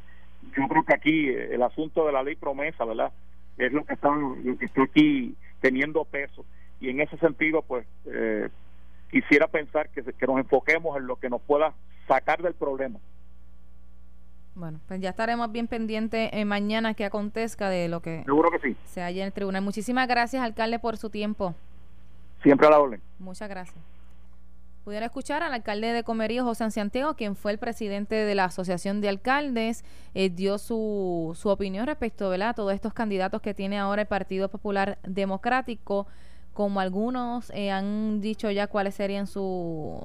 Yo 0.56 0.68
creo 0.68 0.84
que 0.84 0.94
aquí 0.94 1.28
eh, 1.28 1.54
el 1.54 1.62
asunto 1.62 2.06
de 2.06 2.12
la 2.12 2.22
ley 2.22 2.36
promesa, 2.36 2.84
¿verdad? 2.84 3.12
Es 3.58 3.72
lo 3.72 3.84
que 3.84 3.94
está, 3.94 4.08
lo 4.10 4.58
que 4.58 4.64
estoy 4.64 4.84
aquí 4.84 5.34
teniendo 5.60 6.04
peso. 6.04 6.44
Y 6.80 6.90
en 6.90 7.00
ese 7.00 7.16
sentido, 7.18 7.62
pues, 7.62 7.86
eh, 8.06 8.48
quisiera 9.10 9.46
pensar 9.46 9.88
que, 9.90 10.02
que 10.02 10.26
nos 10.26 10.38
enfoquemos 10.38 10.96
en 10.96 11.06
lo 11.06 11.16
que 11.16 11.30
nos 11.30 11.40
pueda 11.42 11.72
sacar 12.08 12.42
del 12.42 12.54
problema. 12.54 12.98
Bueno, 14.54 14.80
pues 14.86 15.00
ya 15.00 15.10
estaremos 15.10 15.50
bien 15.50 15.66
pendientes 15.66 16.28
eh, 16.32 16.44
mañana 16.44 16.92
que 16.94 17.04
acontezca 17.04 17.70
de 17.70 17.88
lo 17.88 18.00
que 18.00 18.22
Seguro 18.24 18.50
que 18.50 18.58
sí. 18.58 18.76
se 18.84 19.02
haya 19.02 19.22
en 19.22 19.26
el 19.28 19.32
tribunal. 19.32 19.62
Muchísimas 19.62 20.06
gracias, 20.06 20.42
alcalde, 20.42 20.78
por 20.78 20.98
su 20.98 21.08
tiempo. 21.08 21.54
Siempre 22.42 22.66
a 22.66 22.70
la 22.70 22.80
orden. 22.80 23.00
Muchas 23.18 23.48
gracias. 23.48 23.91
Pudieron 24.84 25.06
escuchar 25.06 25.44
al 25.44 25.54
alcalde 25.54 25.92
de 25.92 26.02
Comerío, 26.02 26.42
José 26.44 26.68
Santiago, 26.72 27.14
quien 27.14 27.36
fue 27.36 27.52
el 27.52 27.58
presidente 27.58 28.16
de 28.16 28.34
la 28.34 28.46
Asociación 28.46 29.00
de 29.00 29.08
Alcaldes, 29.08 29.84
eh, 30.14 30.28
dio 30.28 30.58
su, 30.58 31.36
su 31.38 31.50
opinión 31.50 31.86
respecto 31.86 32.28
¿verdad? 32.28 32.48
a 32.48 32.54
todos 32.54 32.74
estos 32.74 32.92
candidatos 32.92 33.40
que 33.40 33.54
tiene 33.54 33.78
ahora 33.78 34.02
el 34.02 34.08
Partido 34.08 34.48
Popular 34.48 34.98
Democrático, 35.04 36.08
como 36.52 36.80
algunos 36.80 37.50
eh, 37.54 37.70
han 37.70 38.20
dicho 38.20 38.50
ya 38.50 38.66
cuáles 38.66 38.96
serían 38.96 39.28
su 39.28 40.04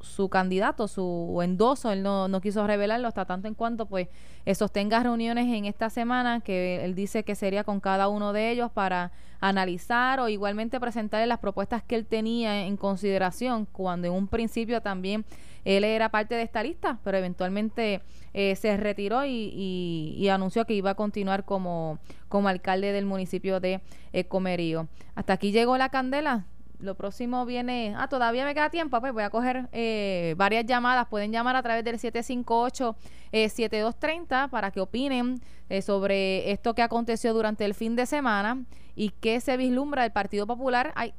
su 0.00 0.28
candidato, 0.28 0.88
su 0.88 1.40
endoso, 1.42 1.90
él 1.90 2.02
no, 2.02 2.28
no 2.28 2.40
quiso 2.40 2.66
revelarlo 2.66 3.08
hasta 3.08 3.24
tanto 3.24 3.48
en 3.48 3.54
cuanto 3.54 3.86
pues 3.86 4.08
eh, 4.46 4.54
sostenga 4.54 5.02
reuniones 5.02 5.46
en 5.46 5.64
esta 5.64 5.90
semana 5.90 6.40
que 6.40 6.84
él 6.84 6.94
dice 6.94 7.24
que 7.24 7.34
sería 7.34 7.64
con 7.64 7.80
cada 7.80 8.08
uno 8.08 8.32
de 8.32 8.50
ellos 8.50 8.70
para 8.70 9.12
analizar 9.40 10.20
o 10.20 10.28
igualmente 10.28 10.80
presentarle 10.80 11.26
las 11.26 11.38
propuestas 11.38 11.82
que 11.82 11.94
él 11.94 12.06
tenía 12.06 12.66
en 12.66 12.76
consideración 12.76 13.66
cuando 13.66 14.08
en 14.08 14.12
un 14.12 14.28
principio 14.28 14.80
también 14.80 15.24
él 15.64 15.84
era 15.84 16.08
parte 16.08 16.34
de 16.34 16.42
esta 16.42 16.62
lista, 16.62 16.98
pero 17.04 17.18
eventualmente 17.18 18.00
eh, 18.32 18.56
se 18.56 18.76
retiró 18.76 19.24
y, 19.26 20.28
anunció 20.30 20.64
que 20.64 20.74
iba 20.74 20.90
a 20.90 20.94
continuar 20.94 21.44
como, 21.44 21.98
como 22.28 22.48
alcalde 22.48 22.92
del 22.92 23.06
municipio 23.06 23.60
de 23.60 23.80
eh, 24.12 24.24
Comerío. 24.24 24.88
Hasta 25.14 25.34
aquí 25.34 25.52
llegó 25.52 25.76
la 25.76 25.88
candela 25.88 26.46
lo 26.80 26.94
próximo 26.94 27.44
viene, 27.44 27.94
ah, 27.96 28.08
todavía 28.08 28.44
me 28.44 28.54
queda 28.54 28.70
tiempo, 28.70 29.00
pues 29.00 29.12
voy 29.12 29.24
a 29.24 29.30
coger 29.30 29.68
eh, 29.72 30.34
varias 30.36 30.64
llamadas, 30.66 31.08
pueden 31.08 31.32
llamar 31.32 31.56
a 31.56 31.62
través 31.62 31.84
del 31.84 31.98
758-7230 31.98 32.94
eh, 33.32 34.48
para 34.48 34.70
que 34.70 34.80
opinen 34.80 35.40
eh, 35.68 35.82
sobre 35.82 36.52
esto 36.52 36.74
que 36.74 36.82
aconteció 36.82 37.34
durante 37.34 37.64
el 37.64 37.74
fin 37.74 37.96
de 37.96 38.06
semana 38.06 38.64
y 38.94 39.10
qué 39.10 39.40
se 39.40 39.56
vislumbra 39.56 40.02
del 40.02 40.12
Partido 40.12 40.46
Popular. 40.46 40.92
Hay, 40.94 41.14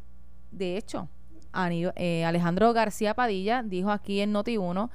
de 0.52 0.78
hecho, 0.78 1.10
Alejandro 1.52 2.72
García 2.74 3.14
Padilla 3.14 3.64
dijo 3.64 3.92
aquí 3.92 4.22
en 4.22 4.34
Noti1 4.34 4.90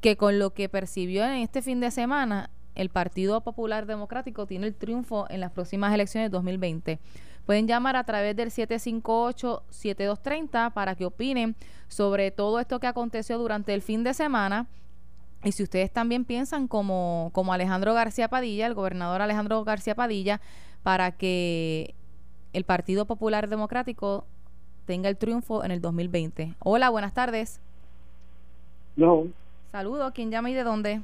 que 0.00 0.16
con 0.16 0.38
lo 0.38 0.52
que 0.52 0.68
percibió 0.68 1.24
en 1.24 1.38
este 1.38 1.62
fin 1.62 1.80
de 1.80 1.90
semana, 1.90 2.50
el 2.74 2.90
Partido 2.90 3.40
Popular 3.40 3.86
Democrático 3.86 4.46
tiene 4.46 4.68
el 4.68 4.74
triunfo 4.74 5.26
en 5.30 5.40
las 5.40 5.50
próximas 5.50 5.92
elecciones 5.92 6.30
de 6.30 6.36
2020. 6.36 7.00
Pueden 7.48 7.66
llamar 7.66 7.96
a 7.96 8.04
través 8.04 8.36
del 8.36 8.50
758-7230 8.50 10.72
para 10.74 10.94
que 10.96 11.06
opinen 11.06 11.56
sobre 11.86 12.30
todo 12.30 12.60
esto 12.60 12.78
que 12.78 12.86
aconteció 12.86 13.38
durante 13.38 13.72
el 13.72 13.80
fin 13.80 14.04
de 14.04 14.12
semana. 14.12 14.66
Y 15.42 15.52
si 15.52 15.62
ustedes 15.62 15.90
también 15.90 16.26
piensan 16.26 16.68
como, 16.68 17.30
como 17.32 17.54
Alejandro 17.54 17.94
García 17.94 18.28
Padilla, 18.28 18.66
el 18.66 18.74
gobernador 18.74 19.22
Alejandro 19.22 19.64
García 19.64 19.94
Padilla, 19.94 20.42
para 20.82 21.12
que 21.12 21.94
el 22.52 22.64
Partido 22.64 23.06
Popular 23.06 23.48
Democrático 23.48 24.26
tenga 24.84 25.08
el 25.08 25.16
triunfo 25.16 25.64
en 25.64 25.70
el 25.70 25.80
2020. 25.80 26.54
Hola, 26.58 26.90
buenas 26.90 27.14
tardes. 27.14 27.62
No. 28.94 29.26
Saludos, 29.72 30.12
¿quién 30.14 30.30
llama 30.30 30.50
y 30.50 30.54
de 30.54 30.64
dónde? 30.64 31.00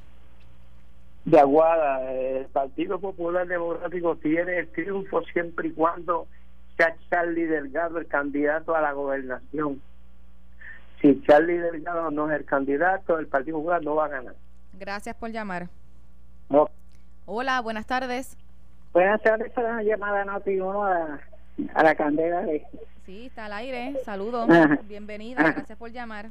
De 1.25 1.41
Aguada, 1.41 2.13
el 2.13 2.47
Partido 2.47 3.01
Popular 3.01 3.47
Democrático 3.47 4.17
tiene 4.17 4.59
el 4.59 4.69
triunfo 4.69 5.23
siempre 5.33 5.69
y 5.69 5.73
cuando 5.73 6.27
sea 6.77 6.95
Charlie 7.09 7.47
Delgado 7.47 7.99
el 7.99 8.07
candidato 8.07 8.75
a 8.75 8.81
la 8.81 8.93
gobernación. 8.93 9.81
Si 11.01 11.23
Charlie 11.23 11.59
Delgado 11.59 12.11
no 12.11 12.31
es 12.31 12.39
el 12.39 12.45
candidato, 12.45 13.19
el 13.19 13.27
Partido 13.27 13.59
Popular 13.59 13.83
no 13.83 13.95
va 13.95 14.07
a 14.07 14.09
ganar. 14.09 14.35
Gracias 14.75 15.17
por 15.17 15.31
llamar. 15.31 15.69
Hola, 17.27 17.61
buenas 17.61 17.87
tardes. 17.87 18.37
Buenas 18.93 19.23
tardes, 19.23 19.53
una 19.57 19.83
llamada 19.83 20.25
Noti 20.25 20.61
1 20.61 20.85
a, 20.85 21.21
a, 21.75 21.83
la 21.83 21.95
candela 21.95 22.43
de... 22.43 22.65
Sí, 23.07 23.27
está 23.27 23.47
al 23.47 23.55
aire. 23.55 23.97
Saludos. 24.05 24.49
Bienvenida. 24.85 25.43
Gracias 25.43 25.79
por 25.79 25.91
llamar. 25.91 26.29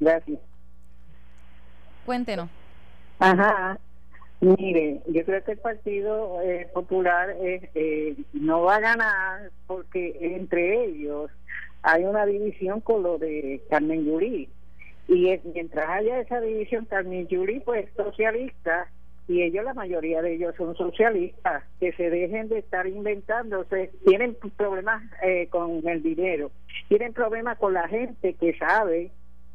Gracias. 0.00 0.40
Cuéntenos. 2.04 2.48
Ajá. 3.18 3.78
Mire, 4.42 5.00
yo 5.06 5.24
creo 5.24 5.44
que 5.44 5.52
el 5.52 5.58
Partido 5.58 6.42
eh, 6.42 6.68
Popular 6.74 7.30
eh, 7.40 7.70
eh, 7.76 8.16
no 8.32 8.62
va 8.62 8.74
a 8.74 8.80
ganar 8.80 9.52
porque 9.68 10.18
entre 10.20 10.84
ellos 10.84 11.30
hay 11.82 12.02
una 12.02 12.26
división 12.26 12.80
con 12.80 13.04
lo 13.04 13.18
de 13.18 13.62
Carmen 13.70 14.04
Yuri. 14.04 14.48
Y 15.06 15.40
mientras 15.54 15.88
haya 15.88 16.18
esa 16.18 16.40
división, 16.40 16.86
Carmen 16.86 17.28
Yuri 17.28 17.60
pues 17.60 17.88
socialista 17.94 18.88
y 19.28 19.42
ellos, 19.42 19.64
la 19.64 19.74
mayoría 19.74 20.20
de 20.22 20.34
ellos 20.34 20.56
son 20.56 20.74
socialistas, 20.74 21.62
que 21.78 21.92
se 21.92 22.10
dejen 22.10 22.48
de 22.48 22.58
estar 22.58 22.88
inventándose, 22.88 23.92
tienen 24.04 24.36
problemas 24.56 25.04
con 25.50 25.86
el 25.86 26.02
dinero, 26.02 26.50
tienen 26.88 27.12
problemas 27.12 27.58
con 27.58 27.74
la 27.74 27.86
gente 27.86 28.34
que 28.34 28.58
sabe 28.58 29.12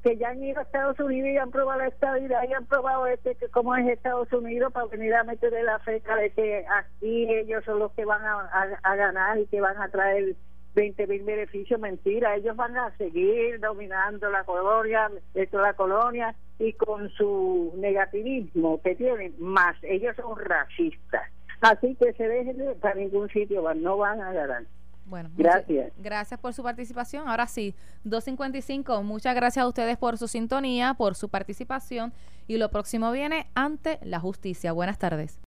que 0.08 0.16
ya 0.16 0.30
han 0.30 0.42
ido 0.42 0.60
a 0.60 0.64
Estados 0.64 0.98
Unidos 1.02 1.30
y 1.32 1.38
han 1.38 1.52
probado 1.52 1.80
la 1.80 1.88
estabilidad 1.88 2.40
y 2.48 2.54
han 2.54 2.66
probado 2.66 3.08
este 3.08 3.36
que 3.36 3.50
cómo 3.50 3.76
es 3.76 3.86
Estados 3.88 4.32
Unidos 4.32 4.72
para 4.72 4.86
venir 4.86 5.14
a 5.14 5.26
meterle 5.26 5.64
la 5.64 5.80
fecha 5.80 6.16
de 6.16 6.30
que 6.30 6.66
aquí 6.66 7.30
ellos 7.30 7.62
son 7.66 7.80
los 7.80 7.92
que 7.92 8.06
van 8.06 8.22
a, 8.24 8.96
ganar 8.96 9.38
y 9.38 9.48
que 9.48 9.60
van 9.60 9.76
a 9.82 9.90
traer 9.90 10.36
20 10.76 11.08
mil 11.08 11.24
beneficios, 11.24 11.78
mentira, 11.78 12.36
ellos 12.38 12.56
van 12.56 12.78
a 12.78 12.96
seguir 12.98 13.60
dominando 13.60 14.30
la 14.30 14.46
colonia, 14.46 15.12
esto 15.34 15.60
la 15.60 15.74
colonia 15.74 16.34
y 16.58 16.72
con 16.74 17.10
su 17.10 17.74
negativismo 17.76 18.82
que 18.82 18.96
tienen, 18.96 19.34
más 19.40 19.76
ellos 19.84 20.16
son 20.16 20.40
racistas. 20.40 21.24
Así 21.60 21.96
que 21.96 22.14
se 22.14 22.28
dejen 22.30 22.80
para 22.80 22.96
ningún 22.96 23.28
sitio, 23.28 23.62
no 23.74 23.98
van 23.98 24.22
a 24.22 24.32
ganar. 24.32 24.64
Bueno, 25.08 25.30
gracias. 25.38 25.92
Gracias 25.98 26.40
por 26.40 26.54
su 26.54 26.64
participación. 26.64 27.28
Ahora 27.28 27.48
sí, 27.48 27.76
255. 28.04 29.04
Muchas 29.04 29.36
gracias 29.36 29.64
a 29.64 29.68
ustedes 29.68 29.98
por 29.98 30.18
su 30.18 30.28
sintonía, 30.28 30.94
por 30.96 31.16
su 31.16 31.30
participación. 31.30 32.14
Y 32.46 32.58
lo 32.58 32.70
próximo 32.70 33.12
viene 33.12 33.50
ante 33.56 34.00
la 34.04 34.20
justicia. 34.20 34.74
Buenas 34.74 35.00
tardes. 35.00 35.36